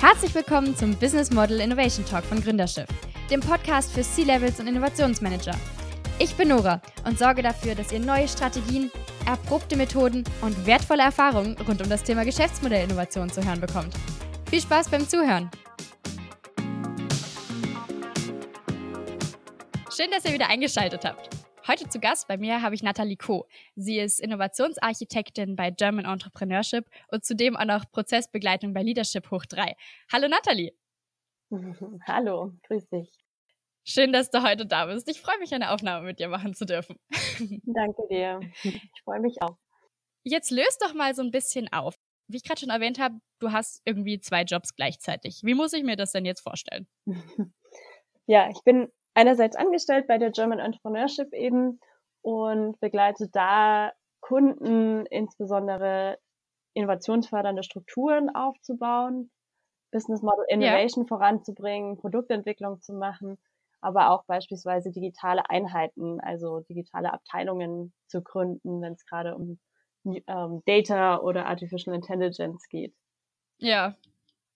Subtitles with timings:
[0.00, 2.88] Herzlich willkommen zum Business Model Innovation Talk von Gründerschiff,
[3.30, 5.54] dem Podcast für C-Levels und Innovationsmanager.
[6.18, 8.90] Ich bin Nora und sorge dafür, dass ihr neue Strategien,
[9.26, 13.92] erprobte Methoden und wertvolle Erfahrungen rund um das Thema Geschäftsmodellinnovation zu hören bekommt.
[14.48, 15.50] Viel Spaß beim Zuhören!
[19.94, 21.39] Schön, dass ihr wieder eingeschaltet habt.
[21.70, 23.46] Heute zu Gast bei mir habe ich Nathalie Koh.
[23.76, 29.76] Sie ist Innovationsarchitektin bei German Entrepreneurship und zudem auch noch Prozessbegleitung bei Leadership Hoch 3.
[30.12, 30.72] Hallo Nathalie.
[32.08, 33.08] Hallo, grüß dich.
[33.84, 35.08] Schön, dass du heute da bist.
[35.08, 36.98] Ich freue mich, eine Aufnahme mit dir machen zu dürfen.
[37.66, 38.40] Danke dir.
[38.64, 39.56] Ich freue mich auch.
[40.24, 41.94] Jetzt löst doch mal so ein bisschen auf.
[42.26, 45.42] Wie ich gerade schon erwähnt habe, du hast irgendwie zwei Jobs gleichzeitig.
[45.44, 46.88] Wie muss ich mir das denn jetzt vorstellen?
[48.26, 51.78] Ja, ich bin einerseits angestellt bei der German Entrepreneurship eben
[52.22, 56.18] und begleite da Kunden, insbesondere
[56.72, 59.30] innovationsfördernde Strukturen aufzubauen,
[59.90, 61.08] Business Model Innovation ja.
[61.08, 63.36] voranzubringen, Produktentwicklung zu machen,
[63.82, 69.58] aber auch beispielsweise digitale Einheiten, also digitale Abteilungen zu gründen, wenn es gerade um
[70.04, 72.94] ähm, Data oder Artificial Intelligence geht.
[73.58, 73.96] Ja.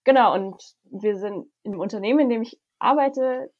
[0.05, 3.51] Genau, und wir sind im Unternehmen, in dem ich arbeite,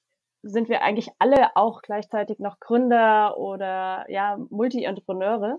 [0.48, 5.58] sind wir eigentlich alle auch gleichzeitig noch Gründer oder ja, Multi-Entrepreneure.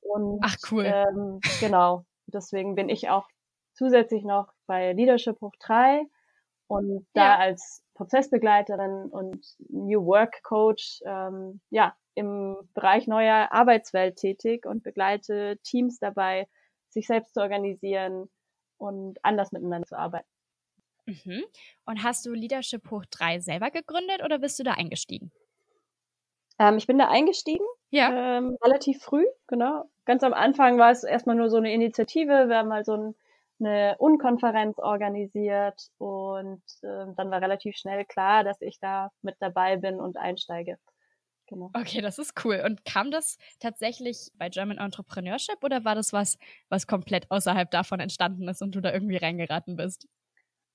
[0.00, 0.84] Und Ach cool.
[0.84, 2.04] Ähm, genau.
[2.26, 3.26] Deswegen bin ich auch
[3.72, 6.04] zusätzlich noch bei Leadership Hoch 3
[6.68, 7.38] und da ja.
[7.38, 15.58] als Prozessbegleiterin und New Work Coach ähm, ja im Bereich neuer Arbeitswelt tätig und begleite
[15.64, 16.46] Teams dabei,
[16.90, 18.30] sich selbst zu organisieren
[18.76, 20.28] und anders miteinander zu arbeiten.
[21.06, 21.44] Mhm.
[21.84, 25.32] Und hast du Leadership Hoch 3 selber gegründet oder bist du da eingestiegen?
[26.58, 27.64] Ähm, ich bin da eingestiegen.
[27.90, 28.38] Ja.
[28.38, 29.84] Ähm, relativ früh, genau.
[30.04, 32.48] Ganz am Anfang war es erstmal nur so eine Initiative.
[32.48, 33.14] Wir haben mal so ein,
[33.60, 39.76] eine Unkonferenz organisiert und äh, dann war relativ schnell klar, dass ich da mit dabei
[39.76, 40.78] bin und einsteige.
[41.46, 41.70] Genau.
[41.74, 42.62] Okay, das ist cool.
[42.64, 46.38] Und kam das tatsächlich bei German Entrepreneurship oder war das was,
[46.70, 50.08] was komplett außerhalb davon entstanden ist und du da irgendwie reingeraten bist?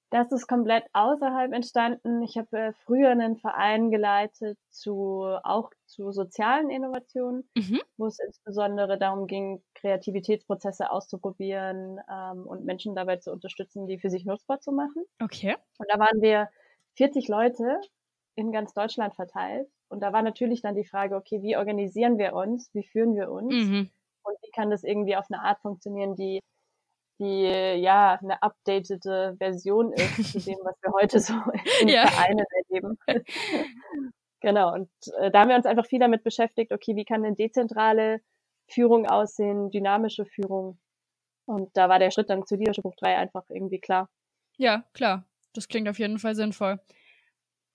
[0.09, 2.22] Das ist komplett außerhalb entstanden.
[2.22, 7.81] Ich habe äh, früher einen Verein geleitet zu auch zu sozialen Innovationen, mhm.
[7.97, 14.09] wo es insbesondere darum ging, Kreativitätsprozesse auszuprobieren ähm, und Menschen dabei zu unterstützen, die für
[14.09, 15.03] sich nutzbar zu machen.
[15.22, 15.56] Okay.
[15.78, 16.50] Und da waren wir
[16.95, 17.81] 40 Leute
[18.35, 19.68] in ganz Deutschland verteilt.
[19.89, 22.69] Und da war natürlich dann die Frage, okay, wie organisieren wir uns?
[22.74, 23.53] Wie führen wir uns?
[23.53, 23.89] Mhm.
[24.24, 26.41] Und wie kann das irgendwie auf eine Art funktionieren, die
[27.20, 31.34] die ja eine updatete Version ist zu dem, was wir heute so
[31.82, 32.08] in ja.
[32.08, 32.98] Vereinen erleben.
[34.42, 34.90] genau, und
[35.20, 38.22] äh, da haben wir uns einfach viel damit beschäftigt, okay, wie kann denn dezentrale
[38.68, 40.78] Führung aussehen, dynamische Führung.
[41.46, 44.10] Und da war der Schritt dann zu Leadership Buch 3 einfach irgendwie klar.
[44.58, 45.26] Ja, klar.
[45.54, 46.80] Das klingt auf jeden Fall sinnvoll.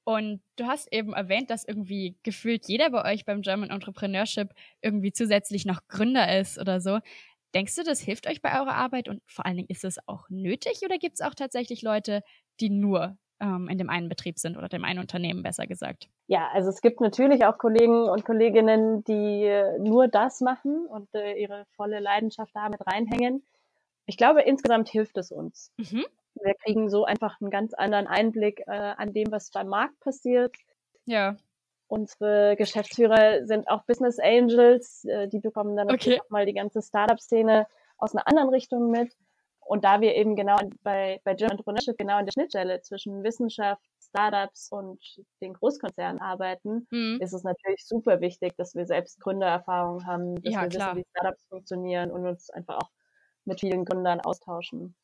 [0.04, 5.12] Und du hast eben erwähnt, dass irgendwie gefühlt jeder bei euch beim German Entrepreneurship irgendwie
[5.12, 6.98] zusätzlich noch Gründer ist oder so.
[7.54, 10.28] Denkst du, das hilft euch bei eurer Arbeit und vor allen Dingen ist es auch
[10.30, 12.22] nötig oder gibt es auch tatsächlich Leute,
[12.60, 16.08] die nur ähm, in dem einen Betrieb sind oder dem einen Unternehmen besser gesagt?
[16.28, 21.12] Ja, also es gibt natürlich auch Kollegen und Kolleginnen, die äh, nur das machen und
[21.14, 23.44] äh, ihre volle Leidenschaft damit reinhängen.
[24.06, 25.72] Ich glaube, insgesamt hilft es uns.
[25.76, 26.06] Mhm.
[26.34, 30.56] Wir kriegen so einfach einen ganz anderen Einblick äh, an dem, was beim Markt passiert.
[31.04, 31.36] Ja.
[31.92, 35.04] Unsere Geschäftsführer sind auch Business Angels.
[35.04, 36.26] Äh, die bekommen dann natürlich okay.
[36.26, 37.66] auch mal die ganze Startup-Szene
[37.98, 39.14] aus einer anderen Richtung mit.
[39.60, 43.82] Und da wir eben genau bei, bei German Entrepreneurship genau in der Schnittstelle zwischen Wissenschaft,
[44.00, 45.02] Startups und
[45.42, 47.18] den Großkonzernen arbeiten, mhm.
[47.20, 50.96] ist es natürlich super wichtig, dass wir selbst Gründererfahrung haben, dass ja, wir klar.
[50.96, 52.90] wissen, wie Startups funktionieren und uns einfach auch
[53.44, 54.96] mit vielen Gründern austauschen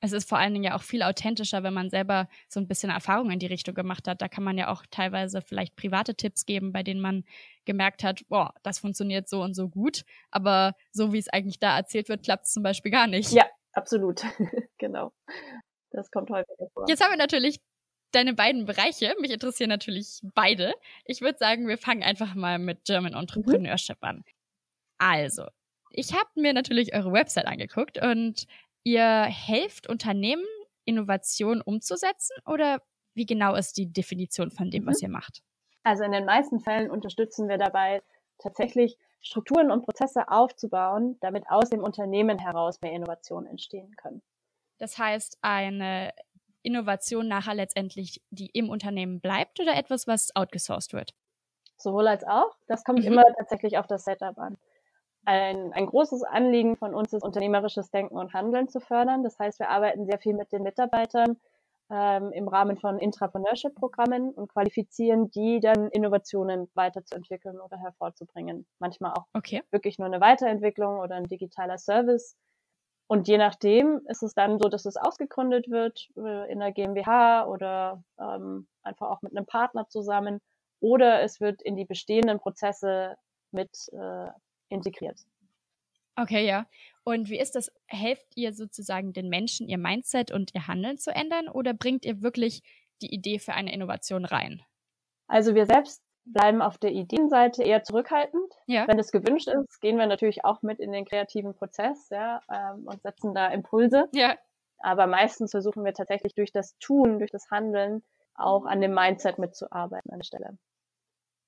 [0.00, 2.90] es ist vor allen Dingen ja auch viel authentischer, wenn man selber so ein bisschen
[2.90, 4.22] Erfahrung in die Richtung gemacht hat.
[4.22, 7.24] Da kann man ja auch teilweise vielleicht private Tipps geben, bei denen man
[7.66, 11.76] gemerkt hat, boah, das funktioniert so und so gut, aber so wie es eigentlich da
[11.76, 13.32] erzählt wird, klappt es zum Beispiel gar nicht.
[13.32, 14.22] Ja, absolut.
[14.78, 15.12] genau.
[15.90, 16.86] Das kommt häufiger vor.
[16.88, 17.60] Jetzt haben wir natürlich
[18.12, 19.14] deine beiden Bereiche.
[19.20, 20.74] Mich interessieren natürlich beide.
[21.04, 24.08] Ich würde sagen, wir fangen einfach mal mit German Entrepreneurship mhm.
[24.08, 24.24] an.
[24.98, 25.44] Also,
[25.90, 28.46] ich habe mir natürlich eure Website angeguckt und
[28.84, 30.44] Ihr helft Unternehmen,
[30.84, 32.82] Innovationen umzusetzen oder
[33.14, 34.88] wie genau ist die Definition von dem, mhm.
[34.88, 35.42] was ihr macht?
[35.82, 38.02] Also in den meisten Fällen unterstützen wir dabei
[38.38, 44.22] tatsächlich Strukturen und Prozesse aufzubauen, damit aus dem Unternehmen heraus mehr Innovationen entstehen können.
[44.78, 46.12] Das heißt, eine
[46.62, 51.14] Innovation nachher letztendlich, die im Unternehmen bleibt oder etwas, was outgesourced wird?
[51.76, 52.56] Sowohl als auch.
[52.66, 53.06] Das kommt mhm.
[53.06, 54.56] immer tatsächlich auf das Setup an.
[55.30, 59.22] Ein, ein großes Anliegen von uns ist, unternehmerisches Denken und Handeln zu fördern.
[59.22, 61.36] Das heißt, wir arbeiten sehr viel mit den Mitarbeitern
[61.88, 68.66] ähm, im Rahmen von Intrapreneurship-Programmen und qualifizieren die dann Innovationen weiterzuentwickeln oder hervorzubringen.
[68.80, 69.62] Manchmal auch okay.
[69.70, 72.36] wirklich nur eine Weiterentwicklung oder ein digitaler Service.
[73.06, 77.46] Und je nachdem ist es dann so, dass es ausgegründet wird äh, in der GmbH
[77.46, 80.40] oder ähm, einfach auch mit einem Partner zusammen
[80.80, 83.16] oder es wird in die bestehenden Prozesse
[83.52, 84.28] mit äh,
[84.70, 85.20] integriert.
[86.16, 86.66] Okay, ja.
[87.04, 87.70] Und wie ist das?
[87.86, 92.22] Helft ihr sozusagen den Menschen, ihr Mindset und ihr Handeln zu ändern oder bringt ihr
[92.22, 92.62] wirklich
[93.02, 94.62] die Idee für eine Innovation rein?
[95.28, 98.52] Also wir selbst bleiben auf der Ideenseite eher zurückhaltend.
[98.66, 98.86] Ja.
[98.86, 102.86] Wenn es gewünscht ist, gehen wir natürlich auch mit in den kreativen Prozess ja, ähm,
[102.86, 104.08] und setzen da Impulse.
[104.12, 104.36] Ja.
[104.78, 108.02] Aber meistens versuchen wir tatsächlich durch das Tun, durch das Handeln
[108.34, 110.58] auch an dem Mindset mitzuarbeiten an der Stelle.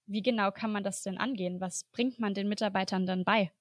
[0.07, 1.61] Wie genau kann man das denn angehen?
[1.61, 3.53] Was bringt man den Mitarbeitern dann bei?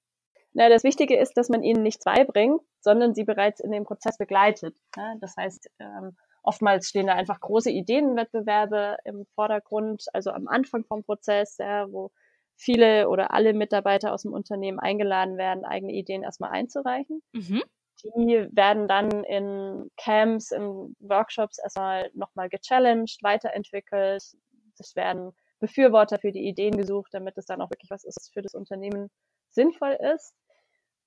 [0.54, 4.18] Na, das Wichtige ist, dass man ihnen nichts beibringt, sondern sie bereits in dem Prozess
[4.18, 4.76] begleitet.
[4.96, 10.84] Ja, das heißt, ähm, oftmals stehen da einfach große Ideenwettbewerbe im Vordergrund, also am Anfang
[10.84, 12.10] vom Prozess, wo
[12.56, 17.22] viele oder alle Mitarbeiter aus dem Unternehmen eingeladen werden, eigene Ideen erstmal einzureichen.
[17.32, 17.62] Mhm.
[18.04, 24.22] Die werden dann in Camps, in Workshops erstmal nochmal gechallenged, weiterentwickelt.
[24.78, 28.30] Es werden Befürworter für die Ideen gesucht, damit es dann auch wirklich was ist, was
[28.30, 29.10] für das Unternehmen
[29.50, 30.34] sinnvoll ist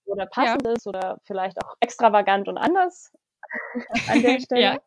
[0.05, 0.71] oder passend ja.
[0.71, 3.11] ist oder vielleicht auch extravagant und anders
[4.09, 4.61] an der Stelle.
[4.61, 4.79] ja.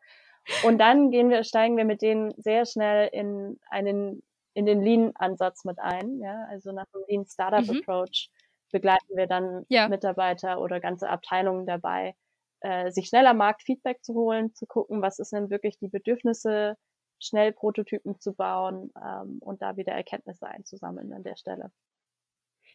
[0.63, 4.23] Und dann gehen wir, steigen wir mit denen sehr schnell in einen,
[4.55, 6.19] in den Lean-Ansatz mit ein.
[6.19, 7.79] Ja, also nach dem Lean Startup mhm.
[7.79, 8.31] Approach
[8.71, 9.87] begleiten wir dann ja.
[9.87, 12.15] Mitarbeiter oder ganze Abteilungen dabei,
[12.61, 16.75] äh, sich schneller Marktfeedback zu holen, zu gucken, was ist denn wirklich die Bedürfnisse,
[17.19, 21.71] schnell Prototypen zu bauen ähm, und da wieder Erkenntnisse einzusammeln an der Stelle.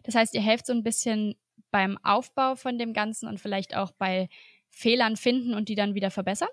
[0.03, 1.37] Das heißt, ihr helft so ein bisschen
[1.71, 4.29] beim Aufbau von dem Ganzen und vielleicht auch bei
[4.71, 6.49] Fehlern finden und die dann wieder verbessern?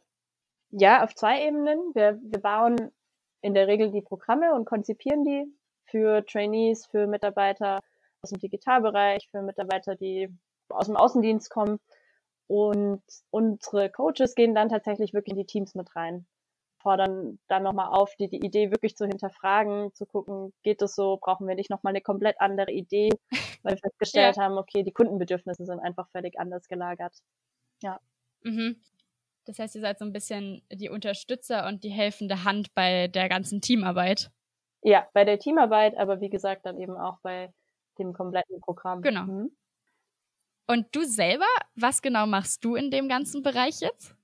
[0.69, 1.93] Ja, auf zwei Ebenen.
[1.93, 2.91] Wir, wir bauen
[3.41, 5.45] in der Regel die Programme und konzipieren die
[5.85, 7.81] für Trainees, für Mitarbeiter
[8.21, 10.29] aus dem Digitalbereich, für Mitarbeiter, die
[10.69, 11.79] aus dem Außendienst kommen.
[12.47, 13.01] Und
[13.31, 16.25] unsere Coaches gehen dann tatsächlich wirklich in die Teams mit rein
[16.81, 21.17] fordern dann nochmal auf, die, die Idee wirklich zu hinterfragen, zu gucken, geht es so,
[21.17, 23.09] brauchen wir nicht nochmal eine komplett andere Idee,
[23.63, 24.43] weil wir festgestellt ja.
[24.43, 27.13] haben, okay, die Kundenbedürfnisse sind einfach völlig anders gelagert.
[27.81, 27.99] Ja.
[28.43, 28.81] Mhm.
[29.45, 33.27] Das heißt, ihr seid so ein bisschen die Unterstützer und die helfende Hand bei der
[33.27, 34.31] ganzen Teamarbeit.
[34.83, 37.53] Ja, bei der Teamarbeit, aber wie gesagt, dann eben auch bei
[37.97, 39.01] dem kompletten Programm.
[39.01, 39.23] Genau.
[39.23, 39.55] Mhm.
[40.67, 44.15] Und du selber, was genau machst du in dem ganzen Bereich jetzt?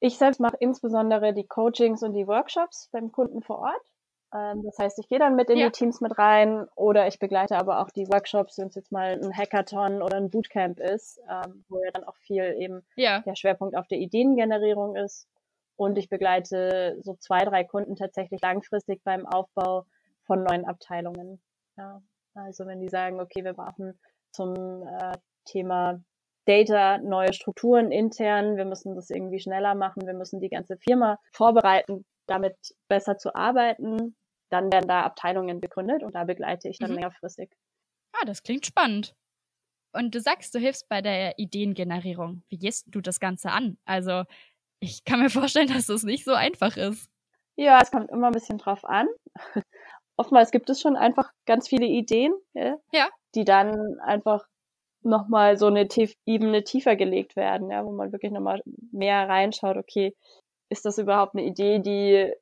[0.00, 3.92] Ich selbst mache insbesondere die Coachings und die Workshops beim Kunden vor Ort.
[4.34, 5.66] Ähm, das heißt, ich gehe dann mit in ja.
[5.66, 9.18] die Teams mit rein oder ich begleite aber auch die Workshops, wenn es jetzt mal
[9.22, 13.20] ein Hackathon oder ein Bootcamp ist, ähm, wo ja dann auch viel eben ja.
[13.20, 15.28] der Schwerpunkt auf der Ideengenerierung ist.
[15.76, 19.84] Und ich begleite so zwei, drei Kunden tatsächlich langfristig beim Aufbau
[20.24, 21.40] von neuen Abteilungen.
[21.76, 22.02] Ja,
[22.34, 23.98] also wenn die sagen, okay, wir brauchen
[24.32, 24.54] zum
[24.86, 26.00] äh, Thema
[26.46, 31.18] Data, neue Strukturen intern, wir müssen das irgendwie schneller machen, wir müssen die ganze Firma
[31.32, 32.56] vorbereiten, damit
[32.88, 34.16] besser zu arbeiten.
[34.50, 36.96] Dann werden da Abteilungen gegründet und da begleite ich dann mhm.
[36.96, 37.50] längerfristig.
[38.12, 39.14] Ah, das klingt spannend.
[39.92, 42.42] Und du sagst, du hilfst bei der Ideengenerierung.
[42.48, 43.78] Wie gehst du das Ganze an?
[43.84, 44.24] Also,
[44.78, 47.10] ich kann mir vorstellen, dass das nicht so einfach ist.
[47.56, 49.08] Ja, es kommt immer ein bisschen drauf an.
[50.18, 53.08] Oftmals gibt es schon einfach ganz viele Ideen, ja, ja.
[53.34, 54.46] die dann einfach
[55.06, 59.76] nochmal so eine Tief Ebene tiefer gelegt werden, ja, wo man wirklich nochmal mehr reinschaut,
[59.76, 60.14] okay,
[60.68, 62.32] ist das überhaupt eine Idee, die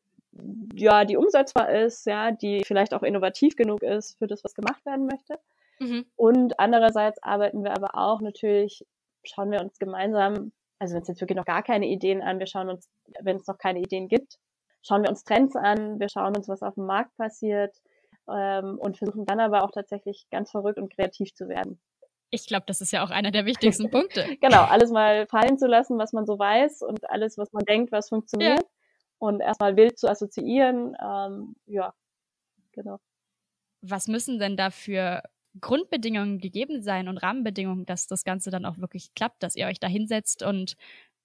[0.74, 4.84] ja, die umsetzbar ist, ja, die vielleicht auch innovativ genug ist für das, was gemacht
[4.84, 5.38] werden möchte.
[5.78, 6.06] Mhm.
[6.16, 8.84] Und andererseits arbeiten wir aber auch natürlich,
[9.24, 12.46] schauen wir uns gemeinsam, also wenn es jetzt wirklich noch gar keine Ideen an, wir
[12.46, 12.88] schauen uns,
[13.20, 14.38] wenn es noch keine Ideen gibt,
[14.82, 17.74] schauen wir uns Trends an, wir schauen uns, was auf dem Markt passiert
[18.28, 21.80] ähm, und versuchen dann aber auch tatsächlich ganz verrückt und kreativ zu werden.
[22.30, 24.36] Ich glaube, das ist ja auch einer der wichtigsten Punkte.
[24.40, 27.92] genau, alles mal fallen zu lassen, was man so weiß und alles, was man denkt,
[27.92, 28.60] was funktioniert.
[28.60, 28.68] Ja.
[29.18, 30.96] Und erstmal wild zu assoziieren.
[31.00, 31.94] Ähm, ja,
[32.72, 32.98] genau.
[33.80, 35.22] Was müssen denn da für
[35.60, 39.78] Grundbedingungen gegeben sein und Rahmenbedingungen, dass das Ganze dann auch wirklich klappt, dass ihr euch
[39.78, 40.76] da hinsetzt und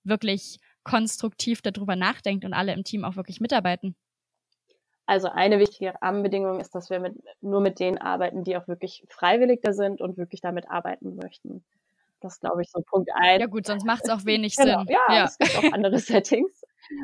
[0.04, 3.96] wirklich konstruktiv darüber nachdenkt und alle im Team auch wirklich mitarbeiten?
[5.10, 9.04] Also eine wichtige Rahmenbedingung ist, dass wir mit, nur mit denen arbeiten, die auch wirklich
[9.10, 11.64] freiwillig da sind und wirklich damit arbeiten möchten.
[12.20, 13.42] Das glaube ich, so Punkt eins.
[13.42, 14.84] Ja gut, sonst macht es auch wenig genau.
[14.84, 14.90] Sinn.
[14.90, 16.64] Ja, ja, es gibt auch andere Settings.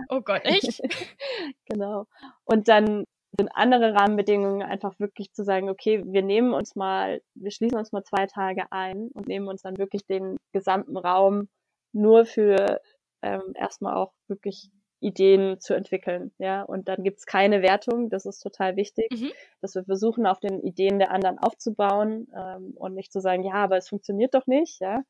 [0.10, 0.84] Oh Gott, echt?
[1.66, 2.06] genau.
[2.44, 3.06] Und dann
[3.40, 7.92] sind andere Rahmenbedingungen einfach wirklich zu sagen, okay, wir nehmen uns mal, wir schließen uns
[7.92, 11.50] mal zwei Tage ein und nehmen uns dann wirklich den gesamten Raum
[11.92, 12.82] nur für
[13.24, 14.70] ähm, erstmal auch wirklich
[15.06, 16.64] Ideen zu entwickeln, ja.
[16.64, 19.32] Und dann gibt's keine Wertung, das ist total wichtig, mhm.
[19.62, 23.54] dass wir versuchen, auf den Ideen der anderen aufzubauen ähm, und nicht zu sagen, ja,
[23.54, 25.04] aber es funktioniert doch nicht, ja.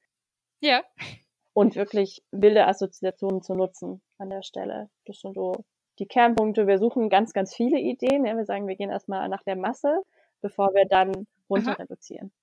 [0.60, 0.84] Ja.
[1.54, 4.90] Und wirklich wilde Assoziationen zu nutzen an der Stelle.
[5.06, 5.64] Das sind so
[6.00, 6.68] die Kernpunkte.
[6.68, 8.26] Wir suchen ganz, ganz viele Ideen.
[8.26, 8.36] Ja.
[8.36, 10.02] Wir sagen, wir gehen erstmal nach der Masse,
[10.42, 12.34] bevor wir dann runter reduzieren.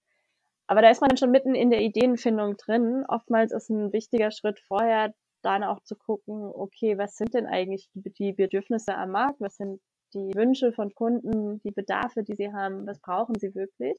[0.67, 3.05] Aber da ist man schon mitten in der Ideenfindung drin.
[3.07, 7.89] Oftmals ist ein wichtiger Schritt vorher, dann auch zu gucken, okay, was sind denn eigentlich
[7.95, 9.41] die Bedürfnisse am Markt?
[9.41, 9.81] Was sind
[10.15, 12.87] die Wünsche von Kunden, die Bedarfe, die sie haben?
[12.87, 13.97] Was brauchen sie wirklich?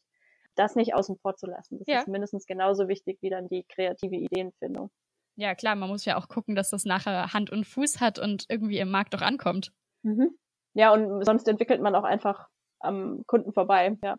[0.56, 1.80] Das nicht außen vor zu lassen.
[1.80, 2.00] Das ja.
[2.00, 4.90] ist mindestens genauso wichtig wie dann die kreative Ideenfindung.
[5.36, 8.46] Ja, klar, man muss ja auch gucken, dass das nachher Hand und Fuß hat und
[8.50, 9.72] irgendwie im Markt auch ankommt.
[10.04, 10.38] Mhm.
[10.76, 12.48] Ja, und sonst entwickelt man auch einfach
[12.80, 14.18] am Kunden vorbei, ja.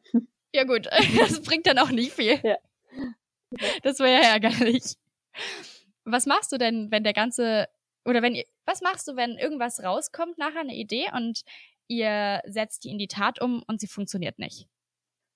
[0.52, 0.86] Ja, gut,
[1.18, 2.40] das bringt dann auch nicht viel.
[2.42, 2.56] Ja.
[3.82, 4.96] Das wäre ja ärgerlich
[6.04, 7.68] was machst du denn, wenn der ganze,
[8.04, 11.42] oder wenn ihr, was machst du, wenn irgendwas rauskommt, nachher eine Idee und
[11.88, 14.66] ihr setzt die in die Tat um und sie funktioniert nicht?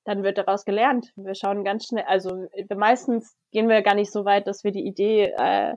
[0.04, 1.12] Dann wird daraus gelernt.
[1.16, 4.86] Wir schauen ganz schnell, also meistens gehen wir gar nicht so weit, dass wir die
[4.86, 5.74] Idee äh,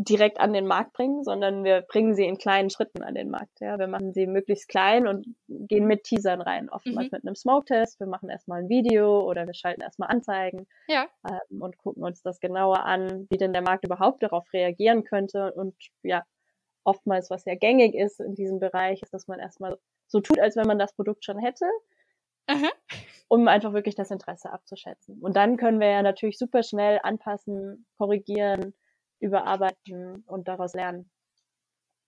[0.00, 3.60] direkt an den Markt bringen, sondern wir bringen sie in kleinen Schritten an den Markt.
[3.60, 7.16] Ja, wir machen sie möglichst klein und gehen mit Teasern rein, oftmals mhm.
[7.16, 7.98] mit einem Smoke-Test.
[7.98, 11.08] Wir machen erstmal ein Video oder wir schalten erstmal Anzeigen ja.
[11.28, 15.52] ähm, und gucken uns das genauer an, wie denn der Markt überhaupt darauf reagieren könnte.
[15.52, 15.74] Und
[16.04, 16.22] ja,
[16.84, 20.54] oftmals, was ja gängig ist in diesem Bereich, ist, dass man erstmal so tut, als
[20.54, 21.66] wenn man das Produkt schon hätte.
[22.48, 22.70] Mhm.
[23.28, 25.18] um einfach wirklich das Interesse abzuschätzen.
[25.20, 28.72] Und dann können wir ja natürlich super schnell anpassen, korrigieren,
[29.20, 31.10] überarbeiten und daraus lernen.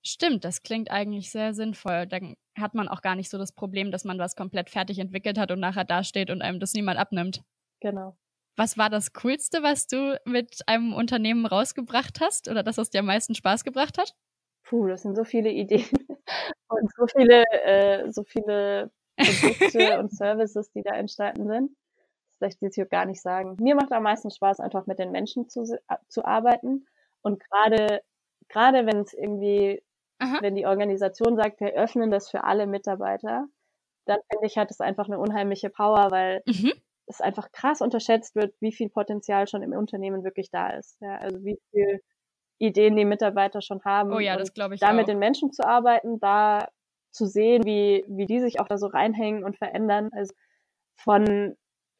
[0.02, 2.06] Stimmt, das klingt eigentlich sehr sinnvoll.
[2.06, 5.38] Dann hat man auch gar nicht so das Problem, dass man was komplett fertig entwickelt
[5.38, 7.42] hat und nachher dasteht und einem das niemand abnimmt.
[7.80, 8.16] Genau.
[8.56, 13.00] Was war das Coolste, was du mit einem Unternehmen rausgebracht hast oder das, was dir
[13.00, 14.14] am meisten Spaß gebracht hat?
[14.64, 15.84] Puh, das sind so viele Ideen
[16.68, 21.76] und so viele, äh, so viele Produkte und Services, die da entstanden sind.
[22.38, 23.56] Das vielleicht jetzt hier gar nicht sagen.
[23.60, 25.64] Mir macht am meisten Spaß, einfach mit den Menschen zu,
[26.08, 26.86] zu arbeiten
[27.22, 28.02] und gerade,
[28.48, 29.82] gerade wenn es irgendwie,
[30.18, 30.38] Aha.
[30.40, 33.46] wenn die Organisation sagt, wir öffnen das für alle Mitarbeiter,
[34.06, 36.72] dann finde ich, hat es einfach eine unheimliche Power, weil mhm.
[37.06, 40.96] es einfach krass unterschätzt wird, wie viel Potenzial schon im Unternehmen wirklich da ist.
[41.00, 42.00] Ja, also wie viel
[42.58, 44.12] Ideen die Mitarbeiter schon haben.
[44.12, 44.80] Oh ja, das glaube ich.
[44.80, 44.94] Da auch.
[44.94, 46.68] mit den Menschen zu arbeiten, da
[47.10, 50.10] zu sehen, wie, wie die sich auch da so reinhängen und verändern.
[50.12, 50.34] Also
[50.94, 51.56] von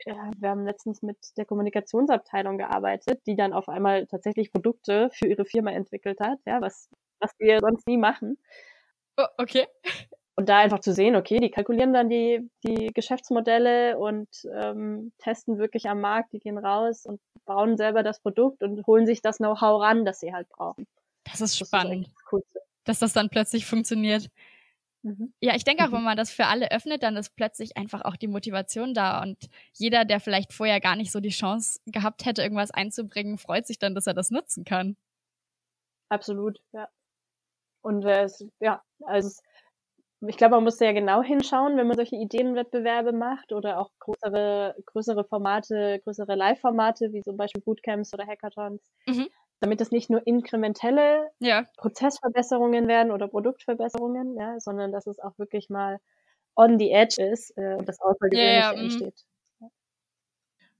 [0.07, 5.45] wir haben letztens mit der Kommunikationsabteilung gearbeitet, die dann auf einmal tatsächlich Produkte für ihre
[5.45, 6.88] Firma entwickelt hat, ja, was,
[7.19, 8.38] was wir sonst nie machen.
[9.16, 9.66] Oh, okay.
[10.37, 15.59] Und da einfach zu sehen, okay, die kalkulieren dann die, die Geschäftsmodelle und ähm, testen
[15.59, 19.37] wirklich am Markt, die gehen raus und bauen selber das Produkt und holen sich das
[19.37, 20.87] Know-how ran, das sie halt brauchen.
[21.25, 24.30] Das ist spannend, das ist dass das dann plötzlich funktioniert.
[25.02, 25.33] Mhm.
[25.40, 26.04] Ja, ich denke auch, wenn mhm.
[26.04, 30.04] man das für alle öffnet, dann ist plötzlich einfach auch die Motivation da und jeder,
[30.04, 33.95] der vielleicht vorher gar nicht so die Chance gehabt hätte, irgendwas einzubringen, freut sich dann,
[33.95, 34.97] dass er das nutzen kann.
[36.11, 36.88] Absolut, ja.
[37.83, 39.40] Und äh, es, ja, also
[40.26, 44.76] ich glaube, man muss sehr genau hinschauen, wenn man solche Ideenwettbewerbe macht oder auch größere,
[44.85, 48.83] größere Formate, größere Live-Formate, wie zum Beispiel Bootcamps oder Hackathons.
[49.07, 49.28] Mhm
[49.60, 51.66] damit es nicht nur inkrementelle ja.
[51.76, 56.00] Prozessverbesserungen werden oder Produktverbesserungen, ja, sondern dass es auch wirklich mal
[56.56, 58.84] on the edge ist äh, und das Außergewöhnliche ja, mhm.
[58.84, 59.24] entsteht.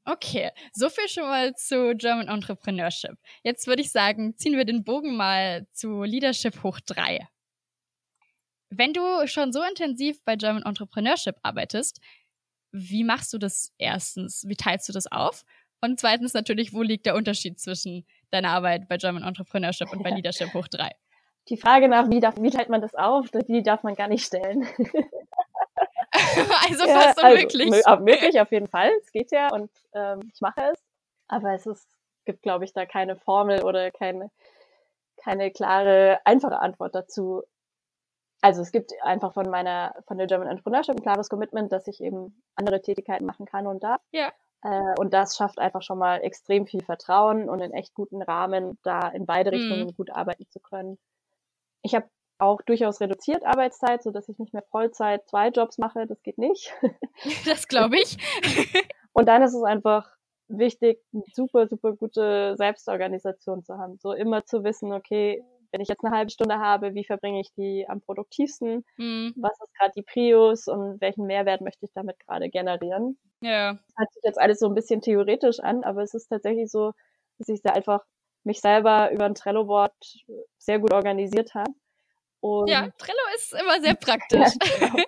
[0.07, 3.17] Okay, so viel schon mal zu German Entrepreneurship.
[3.43, 7.29] Jetzt würde ich sagen, ziehen wir den Bogen mal zu Leadership hoch drei.
[8.71, 12.01] Wenn du schon so intensiv bei German Entrepreneurship arbeitest,
[12.73, 14.45] wie machst du das erstens?
[14.47, 15.45] Wie teilst du das auf?
[15.81, 20.11] Und zweitens natürlich, wo liegt der Unterschied zwischen deiner Arbeit bei German Entrepreneurship und bei
[20.11, 20.91] Leadership hoch drei?
[21.49, 24.25] Die Frage nach, wie, darf, wie teilt man das auf, die darf man gar nicht
[24.25, 24.69] stellen.
[26.13, 27.87] also ja, fast unmöglich.
[27.87, 28.91] Also, möglich auf jeden Fall.
[29.01, 30.79] Es geht ja und ähm, ich mache es.
[31.29, 31.87] Aber es ist,
[32.25, 34.31] gibt, glaube ich, da keine Formel oder keine,
[35.17, 37.43] keine klare, einfache Antwort dazu.
[38.43, 42.01] Also es gibt einfach von meiner, von der German Entrepreneurship ein klares Commitment, dass ich
[42.01, 44.01] eben andere Tätigkeiten machen kann und darf.
[44.13, 44.33] Ja.
[44.63, 48.79] Äh, und das schafft einfach schon mal extrem viel Vertrauen und einen echt guten Rahmen,
[48.83, 49.95] da in beide Richtungen mhm.
[49.95, 50.99] gut arbeiten zu können.
[51.83, 56.07] Ich habe auch durchaus reduziert Arbeitszeit, so dass ich nicht mehr Vollzeit zwei Jobs mache.
[56.07, 56.73] Das geht nicht.
[57.45, 58.17] Das glaube ich.
[59.13, 60.11] und dann ist es einfach
[60.49, 63.99] wichtig, eine super, super gute Selbstorganisation zu haben.
[63.99, 67.53] So immer zu wissen, okay, wenn ich jetzt eine halbe Stunde habe, wie verbringe ich
[67.55, 68.85] die am produktivsten?
[68.97, 69.35] Mhm.
[69.37, 73.19] Was ist gerade die Prius und welchen Mehrwert möchte ich damit gerade generieren?
[73.41, 73.75] Ja.
[73.75, 76.93] Das hört sich jetzt alles so ein bisschen theoretisch an, aber es ist tatsächlich so,
[77.39, 78.05] dass ich da einfach
[78.45, 79.93] mich selber über ein Trello-Board
[80.59, 81.73] sehr gut organisiert habe.
[82.67, 84.49] ja, Trello ist immer sehr praktisch.
[84.81, 85.05] ja, genau.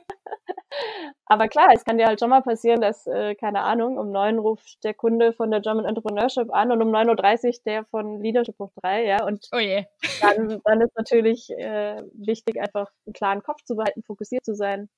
[1.26, 4.38] Aber klar, es kann dir halt schon mal passieren, dass, äh, keine Ahnung, um neun
[4.38, 8.58] ruft der Kunde von der German Entrepreneurship an und um 9.30 Uhr der von Leadership
[8.58, 9.24] hoch drei, ja.
[9.24, 9.86] Und oh je.
[10.20, 14.88] dann, dann ist natürlich äh, wichtig, einfach einen klaren Kopf zu behalten, fokussiert zu sein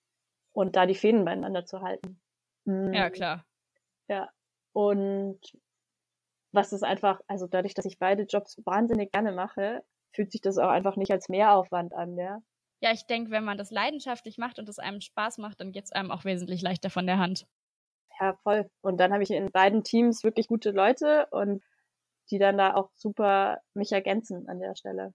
[0.52, 2.20] und da die Fäden beieinander zu halten.
[2.64, 2.92] Mhm.
[2.92, 3.44] Ja, klar.
[4.08, 4.28] Ja.
[4.72, 5.40] Und
[6.52, 10.58] was ist einfach, also dadurch, dass ich beide Jobs wahnsinnig gerne mache, fühlt sich das
[10.58, 12.40] auch einfach nicht als Mehraufwand an, ja
[12.84, 15.84] ja, ich denke, wenn man das leidenschaftlich macht und es einem Spaß macht, dann geht
[15.84, 17.46] es einem auch wesentlich leichter von der Hand.
[18.20, 18.70] Ja, voll.
[18.82, 21.64] Und dann habe ich in beiden Teams wirklich gute Leute und
[22.30, 25.14] die dann da auch super mich ergänzen an der Stelle.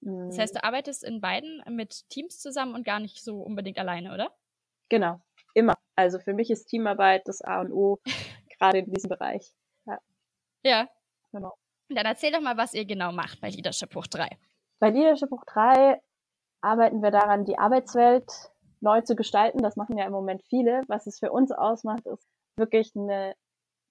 [0.00, 4.14] Das heißt, du arbeitest in beiden mit Teams zusammen und gar nicht so unbedingt alleine,
[4.14, 4.34] oder?
[4.88, 5.20] Genau,
[5.52, 5.74] immer.
[5.96, 7.98] Also für mich ist Teamarbeit das A und O,
[8.58, 9.52] gerade in diesem Bereich.
[9.84, 9.98] Ja.
[10.64, 10.88] Ja.
[11.30, 11.52] Genau.
[11.90, 14.30] Dann erzähl doch mal, was ihr genau macht bei Leadership Hoch 3.
[14.78, 16.00] Bei Leadership Hoch 3
[16.60, 18.30] arbeiten wir daran, die Arbeitswelt
[18.80, 19.62] neu zu gestalten.
[19.62, 20.82] Das machen ja im Moment viele.
[20.88, 22.26] Was es für uns ausmacht, ist
[22.56, 23.34] wirklich eine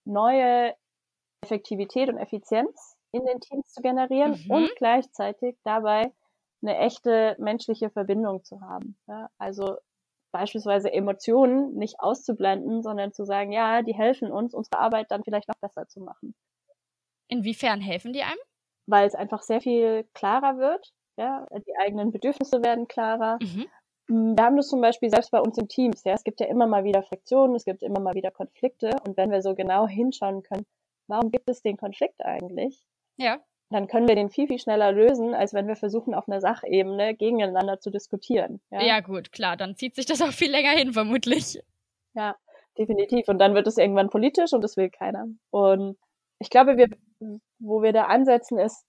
[0.06, 0.74] neue
[1.44, 4.52] Effektivität und Effizienz in den Teams zu generieren mhm.
[4.52, 6.12] und gleichzeitig dabei
[6.62, 8.98] eine echte menschliche Verbindung zu haben.
[9.08, 9.78] Ja, also
[10.32, 15.48] beispielsweise Emotionen nicht auszublenden, sondern zu sagen, ja, die helfen uns, unsere Arbeit dann vielleicht
[15.48, 16.36] noch besser zu machen.
[17.28, 18.40] Inwiefern helfen die einem?
[18.88, 23.38] Weil es einfach sehr viel klarer wird, ja, die eigenen Bedürfnisse werden klarer.
[23.42, 23.66] Mhm.
[24.08, 26.04] Mm, wir haben das zum Beispiel selbst bei uns in Teams.
[26.06, 28.96] Ja, es gibt ja immer mal wieder Friktionen, es gibt immer mal wieder Konflikte.
[29.06, 30.66] Und wenn wir so genau hinschauen können,
[31.08, 32.82] warum gibt es den Konflikt eigentlich?
[33.18, 33.40] Ja.
[33.70, 37.14] Dann können wir den viel, viel schneller lösen, als wenn wir versuchen, auf einer Sachebene
[37.16, 38.62] gegeneinander zu diskutieren.
[38.72, 39.58] Ja, ja gut, klar.
[39.58, 41.62] Dann zieht sich das auch viel länger hin, vermutlich.
[42.16, 42.36] Ja,
[42.78, 43.28] definitiv.
[43.28, 45.28] Und dann wird es irgendwann politisch und das will keiner.
[45.52, 45.98] Und
[46.40, 46.88] ich glaube, wir,
[47.60, 48.86] wo wir da ansetzen, ist,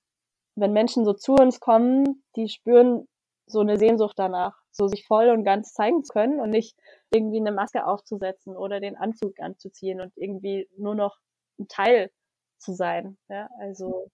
[0.61, 3.07] wenn Menschen so zu uns kommen, die spüren
[3.47, 6.77] so eine Sehnsucht danach, so sich voll und ganz zeigen zu können und nicht
[7.11, 11.19] irgendwie eine Maske aufzusetzen oder den Anzug anzuziehen und irgendwie nur noch
[11.59, 12.11] ein Teil
[12.59, 13.19] zu sein.
[13.29, 14.09] Ja, also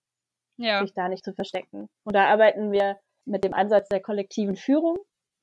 [0.57, 0.81] ja.
[0.81, 1.89] sich da nicht zu verstecken.
[2.05, 4.97] Und da arbeiten wir mit dem Ansatz der kollektiven Führung,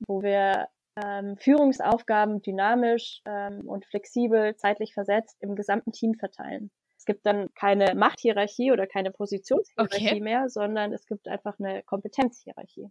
[0.06, 0.68] wo wir
[1.02, 6.70] ähm, Führungsaufgaben dynamisch ähm, und flexibel zeitlich versetzt im gesamten Team verteilen.
[7.04, 10.20] Es gibt dann keine Machthierarchie oder keine Positionshierarchie okay.
[10.20, 12.88] mehr, sondern es gibt einfach eine Kompetenzhierarchie.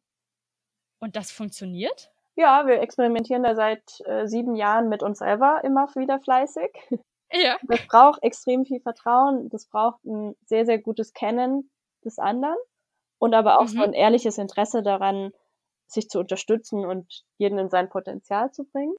[0.99, 2.11] Und das funktioniert?
[2.35, 6.69] Ja, wir experimentieren da seit äh, sieben Jahren mit uns selber immer wieder fleißig.
[7.31, 7.57] Ja.
[7.67, 9.49] Das braucht extrem viel Vertrauen.
[9.49, 11.71] Das braucht ein sehr, sehr gutes Kennen
[12.05, 12.57] des anderen
[13.17, 13.77] und aber auch mhm.
[13.77, 15.31] so ein ehrliches Interesse daran,
[15.87, 18.93] sich zu unterstützen und jeden in sein Potenzial zu bringen.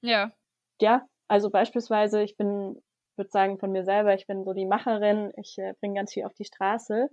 [0.00, 0.32] Ja.
[0.80, 2.82] Ja, also beispielsweise, ich bin
[3.18, 6.24] würde sagen von mir selber, ich bin so die Macherin, ich äh, bringe ganz viel
[6.24, 7.10] auf die Straße.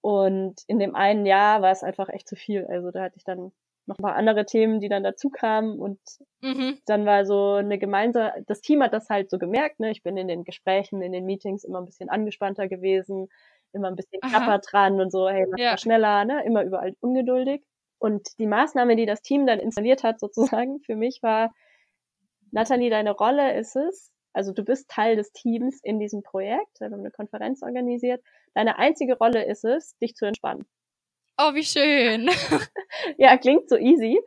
[0.00, 2.66] Und in dem einen Jahr war es einfach echt zu viel.
[2.66, 3.52] Also da hatte ich dann
[3.86, 5.98] noch ein paar andere Themen, die dann dazu kamen und
[6.40, 6.78] mhm.
[6.86, 9.90] dann war so eine gemeinsame, das Team hat das halt so gemerkt, ne?
[9.90, 13.28] Ich bin in den Gesprächen, in den Meetings immer ein bisschen angespannter gewesen,
[13.72, 15.70] immer ein bisschen knapper dran und so, hey, mach ja.
[15.72, 16.44] mal schneller, ne?
[16.44, 17.62] Immer überall ungeduldig.
[17.98, 21.52] Und die Maßnahme, die das Team dann installiert hat, sozusagen, für mich war,
[22.50, 26.86] Nathalie, deine Rolle ist es, also du bist Teil des Teams in diesem Projekt, wir
[26.86, 28.22] haben eine Konferenz organisiert.
[28.54, 30.66] Deine einzige Rolle ist es, dich zu entspannen.
[31.36, 32.30] Oh, wie schön.
[33.18, 34.20] ja, klingt so easy.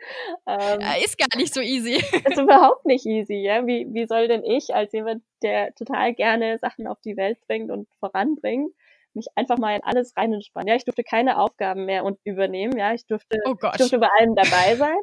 [0.46, 1.96] Ähm, ist gar nicht so easy.
[1.96, 3.66] ist überhaupt nicht easy, ja.
[3.66, 7.72] Wie, wie soll denn ich als jemand, der total gerne Sachen auf die Welt bringt
[7.72, 8.74] und voranbringt,
[9.14, 10.68] mich einfach mal in alles rein entspannen?
[10.68, 12.94] Ja, ich durfte keine Aufgaben mehr übernehmen, ja.
[12.94, 14.98] Ich durfte, oh ich durfte bei allem dabei sein.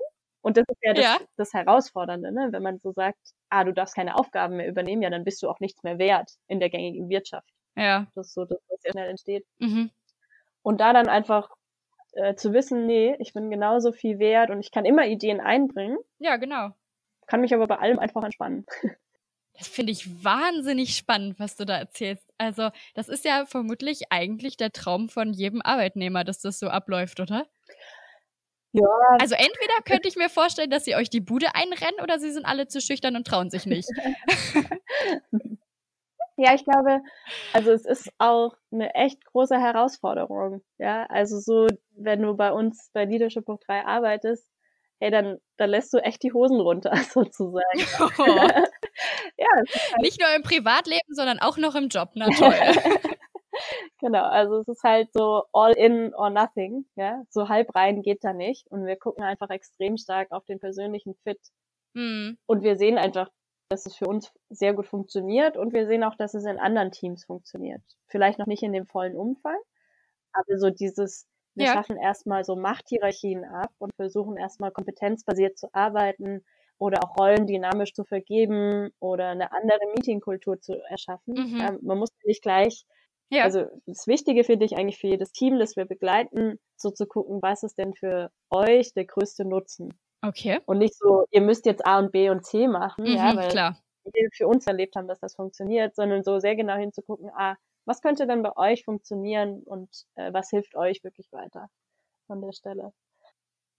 [0.45, 1.19] Und das ist ja das, ja.
[1.39, 2.49] das Herausfordernde, ne?
[2.51, 5.49] wenn man so sagt, ah, du darfst keine Aufgaben mehr übernehmen, ja, dann bist du
[5.49, 7.49] auch nichts mehr wert in der gängigen Wirtschaft.
[7.77, 8.07] Ja.
[8.15, 9.47] Das ist so das, was sehr schnell entsteht.
[9.59, 9.91] Mhm.
[10.61, 11.49] Und da dann einfach
[12.13, 15.97] äh, zu wissen, nee, ich bin genauso viel wert und ich kann immer Ideen einbringen.
[16.19, 16.73] Ja, genau.
[17.27, 18.67] Kann mich aber bei allem einfach entspannen.
[19.57, 22.29] Das finde ich wahnsinnig spannend, was du da erzählst.
[22.39, 27.21] Also, das ist ja vermutlich eigentlich der Traum von jedem Arbeitnehmer, dass das so abläuft,
[27.21, 27.47] oder?
[28.75, 28.89] Ja.
[29.21, 32.45] Also entweder könnte ich mir vorstellen, dass sie euch die Bude einrennen oder sie sind
[32.45, 33.89] alle zu schüchtern und trauen sich nicht.
[36.37, 37.01] ja, ich glaube,
[37.53, 40.61] also es ist auch eine echt große Herausforderung.
[40.79, 44.45] Ja, also so, wenn du bei uns bei Leadership Book 3 arbeitest,
[44.99, 47.81] hey, dann, dann lässt du echt die Hosen runter, sozusagen.
[48.01, 48.25] Oh.
[49.39, 52.55] ja, halt nicht nur im Privatleben, sondern auch noch im Job, na toll.
[53.99, 57.23] Genau, also es ist halt so all in or nothing, ja.
[57.31, 58.67] So halb rein geht da nicht.
[58.69, 61.41] Und wir gucken einfach extrem stark auf den persönlichen Fit.
[61.95, 62.39] Mhm.
[62.47, 63.31] Und wir sehen einfach,
[63.69, 66.93] dass es für uns sehr gut funktioniert und wir sehen auch, dass es in anderen
[66.93, 67.83] Teams funktioniert.
[68.09, 69.57] Vielleicht noch nicht in dem vollen Umfang,
[70.33, 71.73] aber so dieses, wir ja.
[71.73, 76.45] schaffen erstmal so Machthierarchien ab und versuchen erstmal kompetenzbasiert zu arbeiten
[76.79, 81.35] oder auch Rollen dynamisch zu vergeben oder eine andere Meetingkultur zu erschaffen.
[81.35, 81.61] Mhm.
[81.61, 82.85] Ähm, man muss nicht gleich,
[83.35, 83.45] ja.
[83.45, 87.43] also das Wichtige finde ich eigentlich für jedes Team, das wir begleiten, so zu gucken,
[87.43, 89.99] was ist denn für euch der größte Nutzen?
[90.23, 90.61] Okay.
[90.67, 93.49] Und nicht so, ihr müsst jetzt A und B und C machen, mhm, ja, weil
[93.49, 93.79] klar.
[94.05, 98.01] wir für uns erlebt haben, dass das funktioniert, sondern so sehr genau hinzugucken, ah, was
[98.01, 101.69] könnte denn bei euch funktionieren und äh, was hilft euch wirklich weiter
[102.27, 102.93] von der Stelle.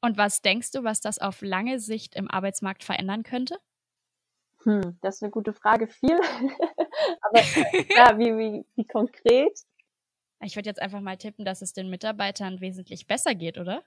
[0.02, 3.58] Und was denkst du, was das auf lange Sicht im Arbeitsmarkt verändern könnte?
[4.66, 5.88] Hm, das ist eine gute Frage.
[5.88, 6.20] Viel.
[7.22, 7.40] Aber
[7.96, 9.58] ja, wie, wie, wie konkret?
[10.42, 13.84] Ich würde jetzt einfach mal tippen, dass es den Mitarbeitern wesentlich besser geht, oder?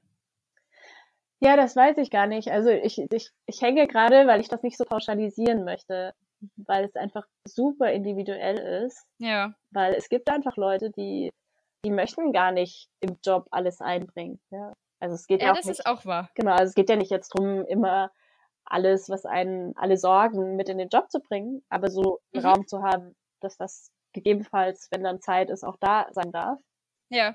[1.40, 2.50] Ja, das weiß ich gar nicht.
[2.50, 6.14] Also ich, ich, ich hänge gerade, weil ich das nicht so pauschalisieren möchte,
[6.56, 9.06] weil es einfach super individuell ist.
[9.18, 9.54] Ja.
[9.70, 11.32] Weil es gibt einfach Leute, die,
[11.84, 14.40] die möchten gar nicht im Job alles einbringen.
[14.50, 14.74] Ja.
[15.00, 16.28] Also es geht ja, ja auch das nicht, ist auch wahr.
[16.34, 18.10] Genau, also es geht ja nicht jetzt drum, immer
[18.70, 22.40] alles, was einen, alle Sorgen mit in den Job zu bringen, aber so mhm.
[22.40, 26.58] Raum zu haben, dass das gegebenenfalls, wenn dann Zeit ist, auch da sein darf.
[27.10, 27.34] Ja.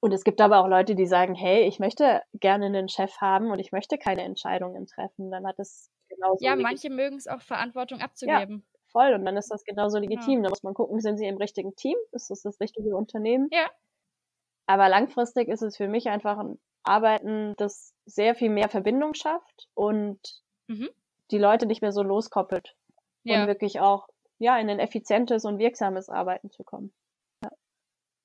[0.00, 3.50] Und es gibt aber auch Leute, die sagen, hey, ich möchte gerne einen Chef haben
[3.50, 5.30] und ich möchte keine Entscheidungen treffen.
[5.30, 6.44] Dann hat es genauso.
[6.44, 8.64] Ja, manche mögen es auch, Verantwortung abzugeben.
[8.66, 9.12] Ja, voll.
[9.12, 10.38] Und dann ist das genauso legitim.
[10.38, 10.44] Ja.
[10.44, 11.96] Da muss man gucken, sind sie im richtigen Team?
[12.12, 13.48] Ist das das richtige Unternehmen?
[13.52, 13.68] Ja.
[14.66, 19.68] Aber langfristig ist es für mich einfach ein Arbeiten, das sehr viel mehr Verbindung schafft
[19.74, 20.18] und
[20.70, 20.88] mhm.
[21.30, 22.74] die Leute nicht mehr so loskoppelt.
[23.24, 23.42] Ja.
[23.42, 26.92] Und wirklich auch, ja, in ein effizientes und wirksames Arbeiten zu kommen.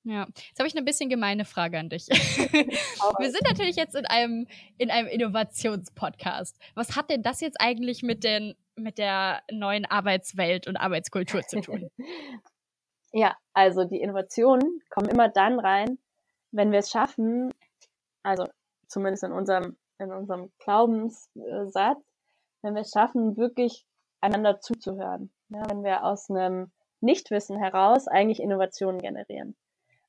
[0.08, 2.06] Ja, jetzt habe ich eine bisschen gemeine Frage an dich.
[3.18, 4.46] Wir sind natürlich jetzt in einem,
[4.78, 6.56] in einem Innovationspodcast.
[6.76, 11.60] Was hat denn das jetzt eigentlich mit, den, mit der neuen Arbeitswelt und Arbeitskultur zu
[11.60, 11.90] tun?
[13.12, 15.98] ja, also die Innovationen kommen immer dann rein,
[16.52, 17.52] wenn wir es schaffen,
[18.22, 18.46] also
[18.86, 22.04] zumindest in unserem, in unserem Glaubenssatz,
[22.66, 23.86] wenn wir es schaffen, wirklich
[24.20, 25.32] einander zuzuhören.
[25.48, 29.56] Ja, wenn wir aus einem Nichtwissen heraus eigentlich Innovationen generieren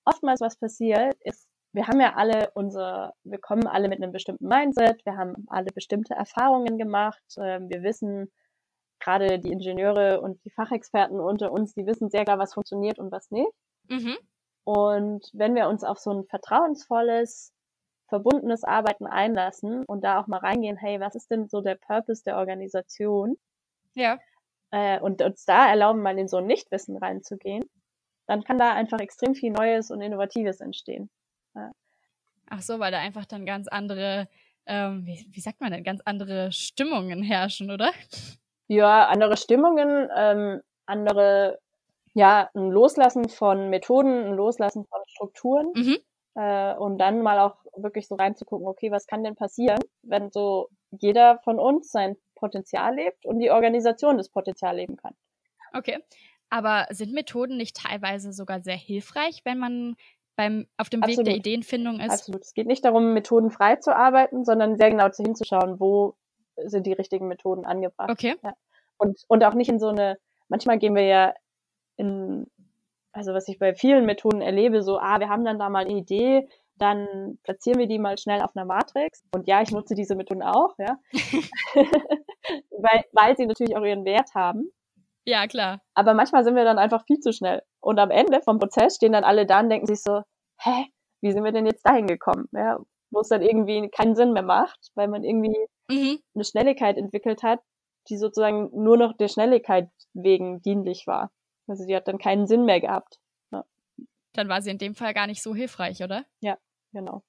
[0.08, 4.48] oftmals was passiert, ist, wir haben ja alle unser, wir kommen alle mit einem bestimmten
[4.48, 8.32] Mindset, wir haben alle bestimmte Erfahrungen gemacht, äh, wir wissen,
[9.00, 13.12] gerade die Ingenieure und die Fachexperten unter uns, die wissen sehr klar, was funktioniert und
[13.12, 13.52] was nicht.
[13.90, 14.18] Mhm.
[14.64, 17.54] Und wenn wir uns auf so ein vertrauensvolles,
[18.08, 22.24] verbundenes Arbeiten einlassen und da auch mal reingehen, hey, was ist denn so der Purpose
[22.24, 23.38] der Organisation?
[23.94, 24.20] Ja.
[24.72, 27.64] Äh, und uns da erlauben, mal in so ein Nichtwissen reinzugehen,
[28.28, 31.10] dann kann da einfach extrem viel Neues und Innovatives entstehen.
[31.56, 31.72] Ja.
[32.50, 34.28] Ach so, weil da einfach dann ganz andere,
[34.66, 37.92] ähm, wie, wie sagt man denn, ganz andere Stimmungen herrschen, oder?
[38.68, 41.60] Ja, andere Stimmungen, ähm, andere,
[42.14, 45.98] ja, ein Loslassen von Methoden, ein Loslassen von Strukturen mhm.
[46.38, 50.70] Äh, und dann mal auch wirklich so reinzugucken, okay, was kann denn passieren, wenn so
[50.92, 55.16] jeder von uns sein Potenzial lebt und die Organisation das Potenzial leben kann.
[55.74, 55.98] Okay.
[56.50, 59.96] Aber sind Methoden nicht teilweise sogar sehr hilfreich, wenn man
[60.36, 61.26] beim, auf dem Absolut.
[61.26, 62.12] Weg der Ideenfindung ist?
[62.12, 62.44] Absolut.
[62.44, 66.16] Es geht nicht darum, methodenfrei zu arbeiten, sondern sehr genau hinzuschauen, wo
[66.56, 68.12] sind die richtigen Methoden angebracht.
[68.12, 68.36] Okay.
[68.44, 68.54] Ja.
[68.98, 71.34] Und, und auch nicht in so eine, manchmal gehen wir ja
[71.98, 72.46] in,
[73.18, 75.98] also was ich bei vielen Methoden erlebe, so, ah, wir haben dann da mal eine
[75.98, 79.24] Idee, dann platzieren wir die mal schnell auf einer Matrix.
[79.34, 81.00] Und ja, ich nutze diese Methoden auch, ja.
[82.70, 84.72] weil, weil sie natürlich auch ihren Wert haben.
[85.26, 85.82] Ja, klar.
[85.96, 87.64] Aber manchmal sind wir dann einfach viel zu schnell.
[87.82, 90.22] Und am Ende vom Prozess stehen dann alle da und denken sich so,
[90.60, 90.86] hä,
[91.22, 92.48] wie sind wir denn jetzt dahin gekommen?
[92.52, 95.58] Ja, wo es dann irgendwie keinen Sinn mehr macht, weil man irgendwie
[95.90, 96.20] mhm.
[96.36, 97.62] eine Schnelligkeit entwickelt hat,
[98.10, 101.32] die sozusagen nur noch der Schnelligkeit wegen dienlich war.
[101.68, 103.20] Also die hat dann keinen Sinn mehr gehabt.
[103.52, 103.66] Ja.
[104.34, 106.26] Dann war sie in dem Fall gar nicht so hilfreich, oder?
[106.40, 106.58] Ja,
[106.94, 107.24] genau.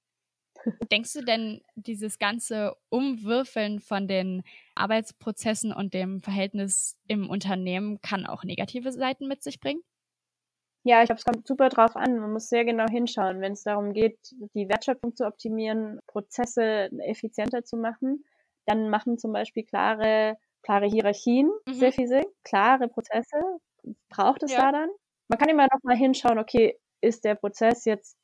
[0.91, 4.43] Denkst du denn, dieses ganze Umwürfeln von den
[4.75, 9.83] Arbeitsprozessen und dem Verhältnis im Unternehmen kann auch negative Seiten mit sich bringen?
[10.85, 12.19] Ja, ich glaube, es kommt super drauf an.
[12.19, 14.19] Man muss sehr genau hinschauen, wenn es darum geht,
[14.55, 18.25] die Wertschöpfung zu optimieren, Prozesse effizienter zu machen.
[18.65, 21.75] Dann machen zum Beispiel klare, klare Hierarchien mhm.
[21.75, 23.37] sehr viel Sinn, klare Prozesse.
[24.09, 24.61] Braucht es ja.
[24.61, 24.91] da dann?
[25.29, 28.17] Man kann immer noch mal hinschauen, okay, ist der Prozess jetzt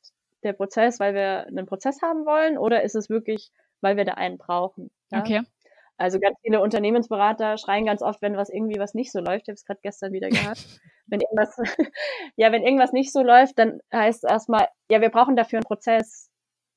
[0.43, 3.51] der Prozess, weil wir einen Prozess haben wollen oder ist es wirklich,
[3.81, 4.91] weil wir da einen brauchen?
[5.11, 5.19] Ja?
[5.19, 5.41] Okay.
[5.97, 9.43] Also ganz viele Unternehmensberater schreien ganz oft, wenn was irgendwie was nicht so läuft.
[9.43, 10.57] Ich habe es gerade gestern wieder gehört.
[11.07, 11.55] wenn irgendwas,
[12.35, 15.65] ja, wenn irgendwas nicht so läuft, dann heißt es erstmal, ja, wir brauchen dafür einen
[15.65, 16.29] Prozess.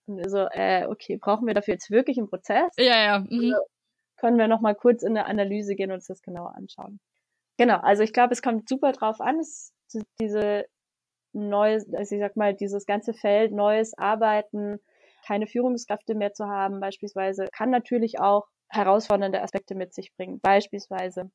[0.07, 2.73] Und so, äh, okay, brauchen wir dafür jetzt wirklich einen Prozess?
[2.79, 3.19] Ja, ja.
[3.19, 3.55] Mhm.
[3.55, 3.67] Also
[4.17, 7.01] können wir nochmal kurz in eine Analyse gehen und uns das genauer anschauen.
[7.59, 9.75] Genau, also ich glaube, es kommt super drauf an, es,
[10.21, 10.67] diese
[11.33, 14.79] neues, also ich sag mal, dieses ganze Feld, neues Arbeiten,
[15.27, 20.41] keine Führungskräfte mehr zu haben, beispielsweise, kann natürlich auch herausfordernde Aspekte mit sich bringen.
[20.41, 21.31] Beispielsweise,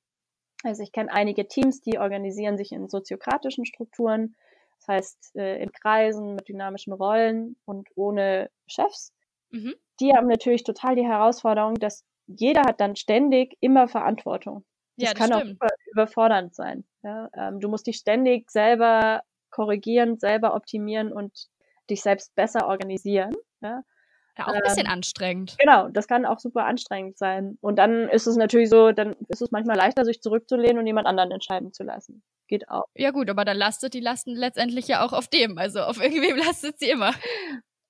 [0.63, 4.35] also ich kenne einige Teams, die organisieren sich in soziokratischen Strukturen,
[4.79, 9.13] das heißt äh, in Kreisen mit dynamischen Rollen und ohne Chefs.
[9.51, 9.75] Mhm.
[9.99, 14.63] Die haben natürlich total die Herausforderung, dass jeder hat dann ständig immer Verantwortung.
[14.97, 15.61] Das, ja, das kann stimmt.
[15.61, 16.83] auch überfordernd sein.
[17.03, 17.29] Ja?
[17.35, 21.47] Ähm, du musst dich ständig selber korrigieren, selber optimieren und
[21.89, 23.33] dich selbst besser organisieren.
[23.61, 23.83] Ja?
[24.37, 25.55] Ja, auch ein bisschen ähm, anstrengend.
[25.59, 27.57] Genau, das kann auch super anstrengend sein.
[27.61, 31.05] Und dann ist es natürlich so, dann ist es manchmal leichter, sich zurückzulehnen und jemand
[31.05, 32.23] anderen entscheiden zu lassen.
[32.47, 32.85] Geht auch.
[32.95, 35.57] Ja gut, aber dann lastet die Lasten letztendlich ja auch auf dem.
[35.59, 37.13] Also auf irgendwem lastet sie immer.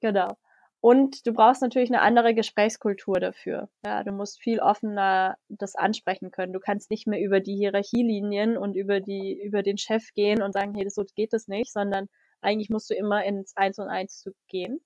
[0.01, 0.37] Genau.
[0.83, 3.69] Und du brauchst natürlich eine andere Gesprächskultur dafür.
[3.85, 6.51] Ja, du musst viel offener das ansprechen können.
[6.51, 10.51] Du kannst nicht mehr über die Hierarchielinien und über die, über den Chef gehen und
[10.51, 12.09] sagen, hey, das, so geht das nicht, sondern
[12.41, 14.81] eigentlich musst du immer ins Eins und Eins zu gehen.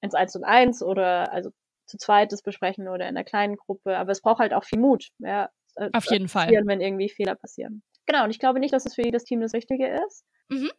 [0.00, 1.50] Ins Eins und Eins oder also
[1.86, 3.96] zu zweit das besprechen oder in einer kleinen Gruppe.
[3.96, 5.10] Aber es braucht halt auch viel Mut.
[5.20, 5.48] Ja,
[5.92, 6.50] Auf jeden Fall.
[6.50, 7.84] Wenn irgendwie Fehler passieren.
[8.06, 8.24] Genau.
[8.24, 10.24] Und ich glaube nicht, dass es für jedes Team das Richtige ist.
[10.48, 10.72] Mhm.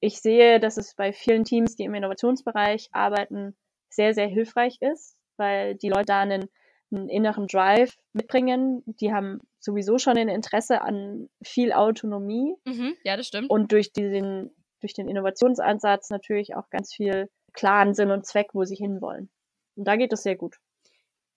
[0.00, 3.54] Ich sehe, dass es bei vielen Teams, die im Innovationsbereich arbeiten,
[3.88, 6.48] sehr, sehr hilfreich ist, weil die Leute da einen,
[6.90, 8.82] einen inneren Drive mitbringen.
[8.86, 12.54] Die haben sowieso schon ein Interesse an viel Autonomie.
[12.64, 13.50] Mhm, ja, das stimmt.
[13.50, 18.64] Und durch diesen, durch den Innovationsansatz natürlich auch ganz viel klaren Sinn und Zweck, wo
[18.64, 19.30] sie hinwollen.
[19.76, 20.56] Und da geht es sehr gut.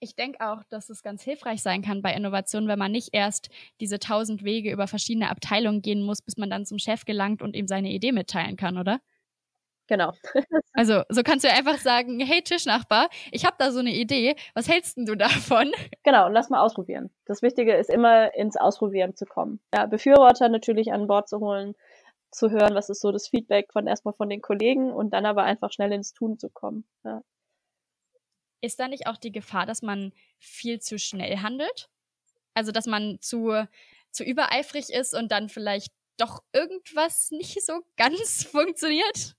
[0.02, 3.50] Ich denke auch, dass es ganz hilfreich sein kann bei Innovation, wenn man nicht erst
[3.82, 7.56] diese tausend Wege über verschiedene Abteilungen gehen muss, bis man dann zum Chef gelangt und
[7.56, 9.02] ihm seine Idee mitteilen kann, oder?
[9.89, 10.13] Genau.
[10.73, 14.69] also so kannst du einfach sagen, hey Tischnachbar, ich habe da so eine Idee, was
[14.69, 15.71] hältst denn du davon?
[16.04, 17.10] Genau, und lass mal ausprobieren.
[17.25, 19.60] Das Wichtige ist immer ins Ausprobieren zu kommen.
[19.73, 21.73] Ja, Befürworter natürlich an Bord zu holen,
[22.30, 25.41] zu hören, was ist so das Feedback von erstmal von den Kollegen und dann aber
[25.41, 26.86] einfach schnell ins Tun zu kommen.
[27.04, 27.23] Ja.
[28.62, 31.89] Ist da nicht auch die Gefahr, dass man viel zu schnell handelt?
[32.54, 33.67] Also dass man zu,
[34.12, 39.36] zu übereifrig ist und dann vielleicht doch irgendwas nicht so ganz funktioniert?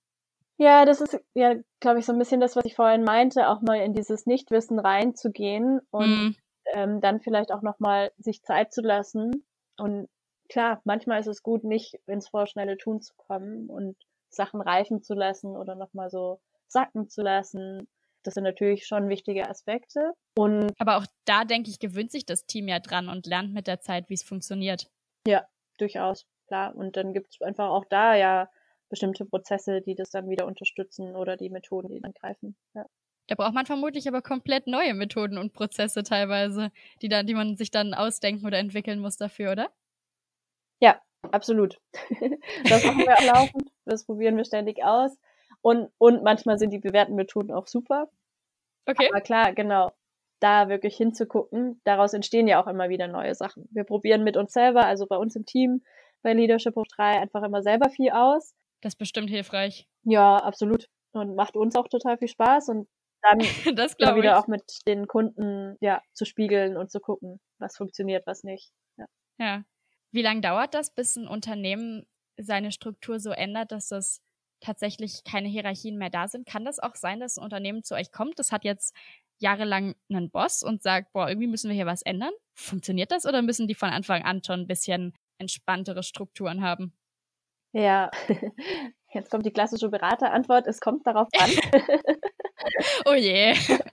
[0.60, 3.62] Ja, das ist ja, glaube ich, so ein bisschen das, was ich vorhin meinte, auch
[3.62, 6.36] mal in dieses Nichtwissen reinzugehen und mm.
[6.74, 9.46] ähm, dann vielleicht auch nochmal sich Zeit zu lassen.
[9.78, 10.10] Und
[10.50, 13.96] klar, manchmal ist es gut, nicht ins vorschnelle Tun zu kommen und
[14.28, 17.88] Sachen reifen zu lassen oder nochmal so sacken zu lassen.
[18.22, 20.12] Das sind natürlich schon wichtige Aspekte.
[20.36, 23.66] Und Aber auch da, denke ich, gewöhnt sich das Team ja dran und lernt mit
[23.66, 24.90] der Zeit, wie es funktioniert.
[25.26, 25.46] Ja,
[25.78, 26.76] durchaus, klar.
[26.76, 28.50] Und dann gibt es einfach auch da ja
[28.90, 32.56] bestimmte Prozesse, die das dann wieder unterstützen oder die Methoden, die dann greifen.
[32.74, 32.84] Ja.
[33.28, 37.56] Da braucht man vermutlich aber komplett neue Methoden und Prozesse teilweise, die dann, die man
[37.56, 39.70] sich dann ausdenken oder entwickeln muss dafür, oder?
[40.80, 41.00] Ja,
[41.30, 41.80] absolut.
[42.68, 43.70] das machen wir auch laufend.
[43.84, 45.16] Das probieren wir ständig aus.
[45.62, 48.10] Und, und manchmal sind die bewährten Methoden auch super.
[48.86, 49.08] Okay.
[49.10, 49.92] Aber klar, genau.
[50.40, 53.68] Da wirklich hinzugucken, daraus entstehen ja auch immer wieder neue Sachen.
[53.70, 55.84] Wir probieren mit uns selber, also bei uns im Team,
[56.22, 59.88] bei Leadership Hoch 3, einfach immer selber viel aus das ist bestimmt hilfreich.
[60.04, 60.88] Ja, absolut.
[61.12, 62.88] Und macht uns auch total viel Spaß und
[63.22, 63.38] dann
[63.76, 64.30] das wieder ich.
[64.30, 68.72] auch mit den Kunden ja zu spiegeln und zu gucken, was funktioniert, was nicht.
[68.96, 69.06] Ja.
[69.38, 69.64] ja.
[70.12, 74.22] Wie lange dauert das, bis ein Unternehmen seine Struktur so ändert, dass das
[74.60, 76.46] tatsächlich keine Hierarchien mehr da sind?
[76.46, 78.38] Kann das auch sein, dass ein Unternehmen zu euch kommt?
[78.38, 78.94] Das hat jetzt
[79.38, 82.32] jahrelang einen Boss und sagt, boah, irgendwie müssen wir hier was ändern.
[82.54, 86.92] Funktioniert das oder müssen die von Anfang an schon ein bisschen entspanntere Strukturen haben?
[87.72, 88.10] Ja,
[89.12, 91.50] jetzt kommt die klassische Beraterantwort, es kommt darauf an.
[93.06, 93.54] oh je.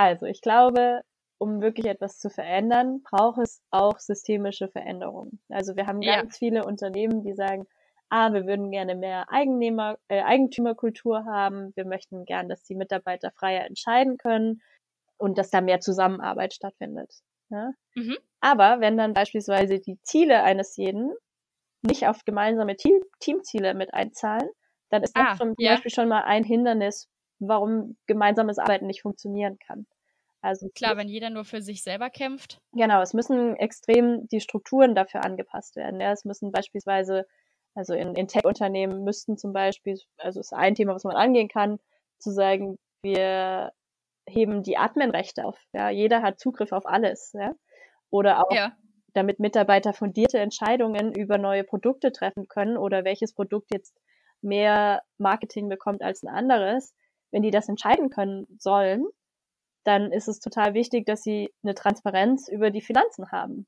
[0.00, 1.02] Also, ich glaube,
[1.38, 5.40] um wirklich etwas zu verändern, braucht es auch systemische Veränderungen.
[5.48, 6.38] Also wir haben ganz ja.
[6.38, 7.66] viele Unternehmen, die sagen,
[8.10, 13.30] ah, wir würden gerne mehr Eigennehmer, äh, Eigentümerkultur haben, wir möchten gern, dass die Mitarbeiter
[13.32, 14.62] freier entscheiden können
[15.16, 17.12] und dass da mehr Zusammenarbeit stattfindet.
[17.50, 17.72] Ja?
[17.94, 18.18] Mhm.
[18.40, 21.12] Aber wenn dann beispielsweise die Ziele eines jeden
[21.82, 24.48] nicht auf gemeinsame Team Teamziele mit einzahlen,
[24.90, 25.72] dann ist das ah, zum ja.
[25.72, 29.86] Beispiel schon mal ein Hindernis, warum gemeinsames Arbeiten nicht funktionieren kann.
[30.40, 32.60] Also klar, wenn jeder nur für sich selber kämpft.
[32.72, 36.00] Genau, es müssen extrem die Strukturen dafür angepasst werden.
[36.00, 37.26] Ja, es müssen beispielsweise,
[37.74, 41.80] also in, in Tech-Unternehmen müssten zum Beispiel, also ist ein Thema, was man angehen kann,
[42.18, 43.72] zu sagen, wir
[44.26, 45.58] heben die Admin-Rechte auf.
[45.72, 47.32] Ja, jeder hat Zugriff auf alles.
[47.34, 47.54] Ja,
[48.10, 48.76] oder auch ja
[49.14, 53.96] damit Mitarbeiter fundierte Entscheidungen über neue Produkte treffen können oder welches Produkt jetzt
[54.42, 56.94] mehr Marketing bekommt als ein anderes,
[57.30, 59.06] wenn die das entscheiden können sollen,
[59.84, 63.66] dann ist es total wichtig, dass sie eine Transparenz über die Finanzen haben.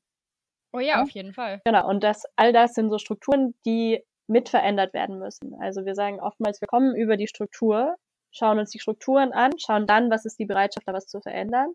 [0.73, 1.61] Oh ja, ja, auf jeden Fall.
[1.65, 5.55] Genau, und das, all das sind so Strukturen, die mit verändert werden müssen.
[5.59, 7.95] Also wir sagen oftmals, wir kommen über die Struktur,
[8.31, 11.73] schauen uns die Strukturen an, schauen dann, was ist die Bereitschaft, da was zu verändern.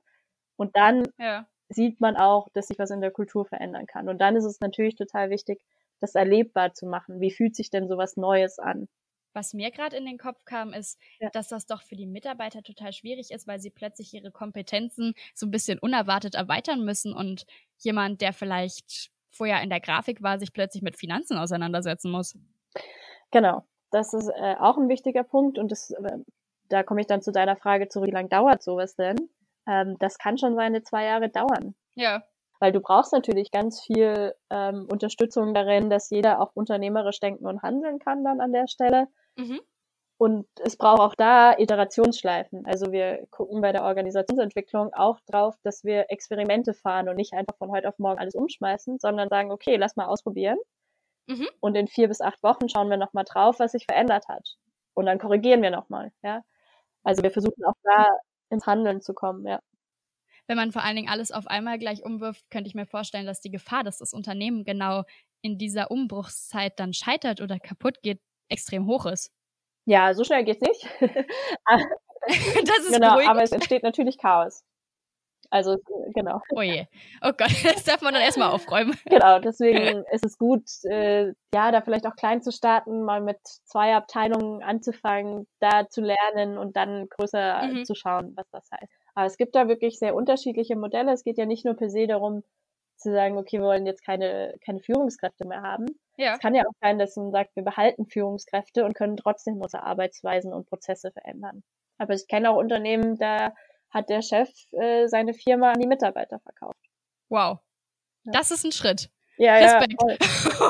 [0.56, 1.46] Und dann ja.
[1.68, 4.08] Sieht man auch, dass sich was in der Kultur verändern kann.
[4.08, 5.60] Und dann ist es natürlich total wichtig,
[6.00, 7.20] das erlebbar zu machen.
[7.20, 8.88] Wie fühlt sich denn sowas Neues an?
[9.32, 11.28] Was mir gerade in den Kopf kam, ist, ja.
[11.30, 15.46] dass das doch für die Mitarbeiter total schwierig ist, weil sie plötzlich ihre Kompetenzen so
[15.46, 17.44] ein bisschen unerwartet erweitern müssen und
[17.76, 22.38] jemand, der vielleicht vorher in der Grafik war, sich plötzlich mit Finanzen auseinandersetzen muss.
[23.30, 26.18] Genau, das ist äh, auch ein wichtiger Punkt und das, äh,
[26.70, 29.28] da komme ich dann zu deiner Frage zurück, wie lange dauert sowas denn?
[29.66, 31.74] Ähm, das kann schon seine zwei Jahre dauern.
[31.94, 32.22] Ja.
[32.58, 37.62] Weil du brauchst natürlich ganz viel ähm, Unterstützung darin, dass jeder auch unternehmerisch denken und
[37.62, 39.08] handeln kann dann an der Stelle.
[39.36, 39.60] Mhm.
[40.18, 42.64] Und es braucht auch da Iterationsschleifen.
[42.64, 47.56] Also wir gucken bei der Organisationsentwicklung auch drauf, dass wir Experimente fahren und nicht einfach
[47.58, 50.56] von heute auf morgen alles umschmeißen, sondern sagen, okay, lass mal ausprobieren.
[51.26, 51.48] Mhm.
[51.60, 54.56] Und in vier bis acht Wochen schauen wir nochmal drauf, was sich verändert hat.
[54.94, 56.42] Und dann korrigieren wir nochmal, ja.
[57.02, 58.08] Also wir versuchen auch da
[58.50, 59.60] ins Handeln zu kommen, ja.
[60.46, 63.40] Wenn man vor allen Dingen alles auf einmal gleich umwirft, könnte ich mir vorstellen, dass
[63.40, 65.02] die Gefahr, dass das Unternehmen genau
[65.42, 69.32] in dieser Umbruchszeit dann scheitert oder kaputt geht, extrem hoch ist.
[69.86, 70.88] Ja, so schnell geht's nicht.
[71.66, 74.64] das ist genau, aber es entsteht natürlich Chaos.
[75.50, 75.76] Also,
[76.14, 76.40] genau.
[76.50, 76.86] Oh je.
[77.22, 78.96] Oh Gott, das darf man dann erstmal aufräumen.
[79.06, 83.38] Genau, deswegen ist es gut, äh, ja, da vielleicht auch klein zu starten, mal mit
[83.42, 87.84] zwei Abteilungen anzufangen, da zu lernen und dann größer mhm.
[87.84, 88.92] zu schauen, was das heißt.
[89.14, 91.12] Aber es gibt da wirklich sehr unterschiedliche Modelle.
[91.12, 92.42] Es geht ja nicht nur per se darum,
[92.96, 95.86] zu sagen, okay, wir wollen jetzt keine, keine Führungskräfte mehr haben.
[96.16, 96.34] Ja.
[96.34, 99.82] Es kann ja auch sein, dass man sagt, wir behalten Führungskräfte und können trotzdem unsere
[99.82, 101.62] Arbeitsweisen und Prozesse verändern.
[101.98, 103.54] Aber ich kenne auch Unternehmen, da
[103.96, 106.78] hat der Chef äh, seine Firma an die Mitarbeiter verkauft.
[107.30, 107.58] Wow.
[108.24, 108.32] Ja.
[108.32, 109.10] Das ist ein Schritt.
[109.38, 109.94] Ja, Respekt.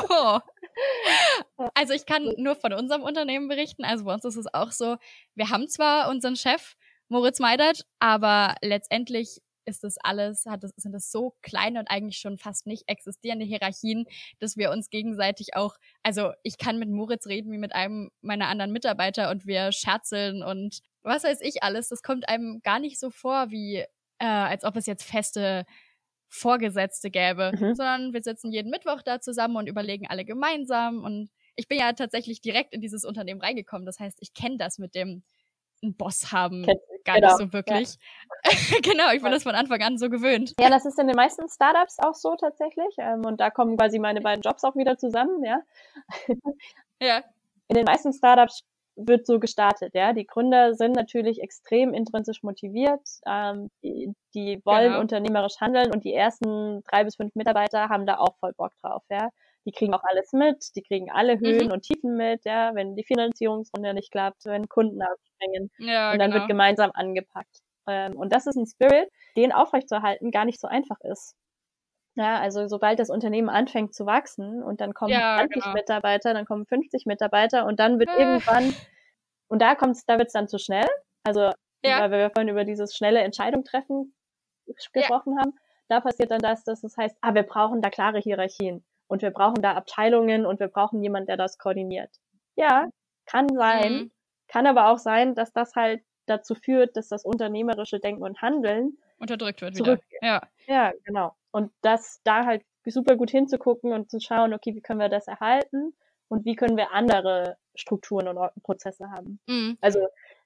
[0.09, 0.43] Ja,
[1.73, 3.83] also ich kann nur von unserem Unternehmen berichten.
[3.83, 4.97] Also bei uns ist es auch so,
[5.35, 6.75] wir haben zwar unseren Chef
[7.09, 12.17] Moritz Meidert, aber letztendlich ist das alles, hat das, sind das so kleine und eigentlich
[12.17, 14.05] schon fast nicht existierende Hierarchien,
[14.39, 18.47] dass wir uns gegenseitig auch, also ich kann mit Moritz reden wie mit einem meiner
[18.47, 21.89] anderen Mitarbeiter und wir scherzeln und was weiß ich alles.
[21.89, 23.77] Das kommt einem gar nicht so vor, wie
[24.19, 25.65] äh, als ob es jetzt feste
[26.29, 27.75] Vorgesetzte gäbe, mhm.
[27.75, 31.91] sondern wir sitzen jeden Mittwoch da zusammen und überlegen alle gemeinsam und ich bin ja
[31.93, 33.85] tatsächlich direkt in dieses Unternehmen reingekommen.
[33.85, 35.23] Das heißt, ich kenne das mit dem
[35.83, 37.95] einen Boss haben Kennt, gar genau, nicht so wirklich.
[38.45, 38.79] Ja.
[38.81, 40.53] genau, ich bin das von Anfang an so gewöhnt.
[40.59, 42.95] Ja, das ist in den meisten Startups auch so tatsächlich.
[42.97, 45.61] Ähm, und da kommen quasi meine beiden Jobs auch wieder zusammen, ja.
[47.01, 47.23] ja.
[47.67, 48.63] In den meisten Startups
[48.97, 50.13] wird so gestartet, ja.
[50.13, 54.99] Die Gründer sind natürlich extrem intrinsisch motiviert, ähm, die, die wollen genau.
[54.99, 59.03] unternehmerisch handeln und die ersten drei bis fünf Mitarbeiter haben da auch voll Bock drauf,
[59.09, 59.29] ja
[59.67, 61.73] die kriegen auch alles mit, die kriegen alle Höhen mhm.
[61.73, 66.31] und Tiefen mit, ja, wenn die Finanzierungsrunde nicht klappt, wenn Kunden abspringen ja, und dann
[66.31, 66.39] genau.
[66.39, 67.59] wird gemeinsam angepackt.
[67.85, 71.35] Ähm, und das ist ein Spirit, den aufrechtzuerhalten gar nicht so einfach ist.
[72.17, 75.73] Ja, also sobald das Unternehmen anfängt zu wachsen und dann kommen ja, 20 genau.
[75.73, 78.19] Mitarbeiter, dann kommen 50 Mitarbeiter und dann wird äh.
[78.19, 78.73] irgendwann,
[79.47, 80.87] und da kommt's, da wird's dann zu schnell.
[81.23, 81.51] Also,
[81.83, 82.01] ja.
[82.01, 84.15] weil wir vorhin über dieses schnelle Entscheidung treffen
[84.65, 85.43] gesprochen ja.
[85.43, 85.53] haben,
[85.89, 89.29] da passiert dann das, dass es heißt, ah, wir brauchen da klare Hierarchien und wir
[89.29, 92.09] brauchen da Abteilungen und wir brauchen jemanden, der das koordiniert.
[92.55, 92.89] Ja,
[93.27, 94.11] kann sein, mhm.
[94.47, 98.97] kann aber auch sein, dass das halt dazu führt, dass das unternehmerische Denken und Handeln
[99.19, 99.99] unterdrückt wird wieder.
[100.21, 100.41] Ja.
[100.67, 101.35] ja, genau.
[101.51, 105.27] Und das da halt super gut hinzugucken und zu schauen, okay, wie können wir das
[105.27, 105.93] erhalten
[106.29, 109.39] und wie können wir andere Strukturen und Prozesse haben.
[109.47, 109.77] Mhm.
[109.81, 109.99] Also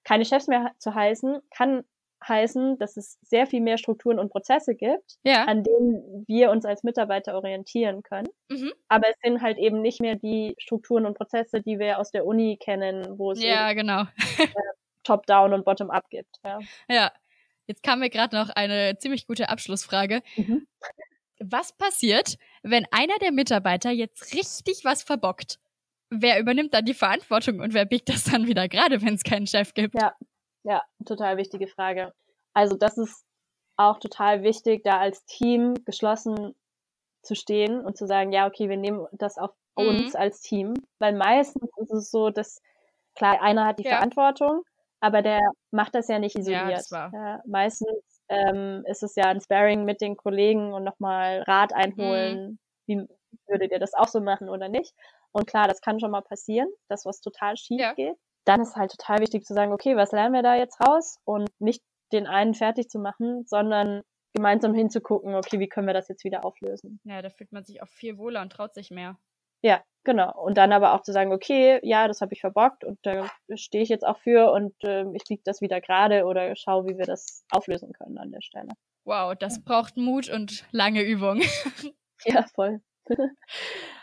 [0.04, 1.84] keine Chefs mehr zu heißen, kann
[2.28, 5.46] heißen, dass es sehr viel mehr Strukturen und Prozesse gibt, ja.
[5.46, 8.28] an denen wir uns als Mitarbeiter orientieren können.
[8.50, 8.72] Mhm.
[8.88, 12.26] Aber es sind halt eben nicht mehr die Strukturen und Prozesse, die wir aus der
[12.26, 14.04] Uni kennen, wo es ja, genau.
[14.40, 14.48] äh,
[15.04, 16.38] Top-Down und Bottom-Up gibt.
[16.44, 16.60] Ja.
[16.88, 17.12] ja.
[17.72, 20.22] Jetzt kam mir gerade noch eine ziemlich gute Abschlussfrage.
[20.36, 20.68] Mhm.
[21.40, 25.58] Was passiert, wenn einer der Mitarbeiter jetzt richtig was verbockt?
[26.10, 29.48] Wer übernimmt dann die Verantwortung und wer biegt das dann wieder gerade, wenn es keinen
[29.48, 29.96] Chef gibt?
[29.96, 30.14] Ja,
[30.64, 32.12] ja, total wichtige Frage.
[32.54, 33.24] Also das ist
[33.78, 36.54] auch total wichtig, da als Team geschlossen
[37.22, 39.88] zu stehen und zu sagen, ja, okay, wir nehmen das auf mhm.
[39.88, 42.62] uns als Team, weil meistens ist es so, dass
[43.16, 43.92] klar, einer hat die ja.
[43.92, 44.64] Verantwortung,
[45.02, 45.42] aber der
[45.72, 46.86] macht das ja nicht isoliert.
[46.92, 51.74] Ja, ja, meistens ähm, ist es ja ein Sparring mit den Kollegen und nochmal Rat
[51.74, 52.60] einholen, mhm.
[52.86, 53.08] wie
[53.48, 54.94] würdet ihr das auch so machen oder nicht.
[55.32, 57.94] Und klar, das kann schon mal passieren, dass was total schief ja.
[57.94, 58.16] geht.
[58.46, 61.18] Dann ist halt total wichtig zu sagen, okay, was lernen wir da jetzt raus?
[61.26, 66.08] Und nicht den einen fertig zu machen, sondern gemeinsam hinzugucken, okay, wie können wir das
[66.08, 67.00] jetzt wieder auflösen?
[67.04, 69.18] Ja, da fühlt man sich auch viel wohler und traut sich mehr.
[69.62, 70.38] Ja, genau.
[70.42, 73.84] Und dann aber auch zu sagen, okay, ja, das habe ich verbockt und da stehe
[73.84, 77.06] ich jetzt auch für und äh, ich biege das wieder gerade oder schaue, wie wir
[77.06, 78.70] das auflösen können an der Stelle.
[79.04, 79.62] Wow, das ja.
[79.66, 81.42] braucht Mut und lange Übung.
[82.26, 82.82] ja, voll.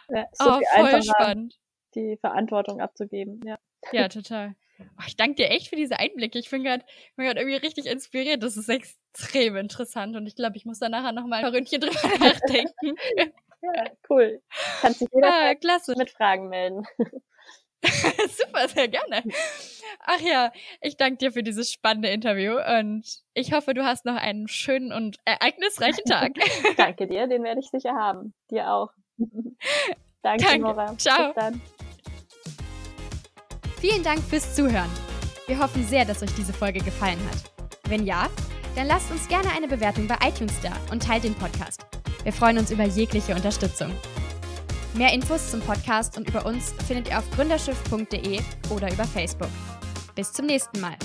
[0.08, 1.58] ja, so oh, voll spannend.
[1.94, 3.58] Die Verantwortung abzugeben, ja.
[3.92, 4.54] Ja, total.
[4.80, 6.38] Oh, ich danke dir echt für diese Einblicke.
[6.38, 6.84] Ich bin gerade
[7.16, 8.42] irgendwie richtig inspiriert.
[8.42, 11.94] Das ist extrem interessant und ich glaube, ich muss da nachher nochmal ein Ründchen drüber
[12.20, 12.96] nachdenken.
[13.62, 14.40] Ja, cool.
[14.80, 15.94] Kannst dich jederzeit ah, klasse.
[15.96, 16.86] mit Fragen melden.
[17.82, 19.22] Super, sehr gerne.
[20.00, 23.04] Ach ja, ich danke dir für dieses spannende Interview und
[23.34, 26.32] ich hoffe, du hast noch einen schönen und ereignisreichen Tag.
[26.76, 28.34] danke dir, den werde ich sicher haben.
[28.50, 28.90] Dir auch.
[30.22, 30.58] danke, danke.
[30.58, 30.96] Nora.
[30.98, 31.32] Ciao.
[33.80, 34.90] Vielen Dank fürs Zuhören.
[35.46, 37.70] Wir hoffen sehr, dass euch diese Folge gefallen hat.
[37.88, 38.28] Wenn ja,
[38.74, 41.86] dann lasst uns gerne eine Bewertung bei iTunes da und teilt den Podcast.
[42.24, 43.92] Wir freuen uns über jegliche Unterstützung.
[44.94, 48.40] Mehr Infos zum Podcast und über uns findet ihr auf gründerschiff.de
[48.70, 49.50] oder über Facebook.
[50.14, 50.96] Bis zum nächsten Mal.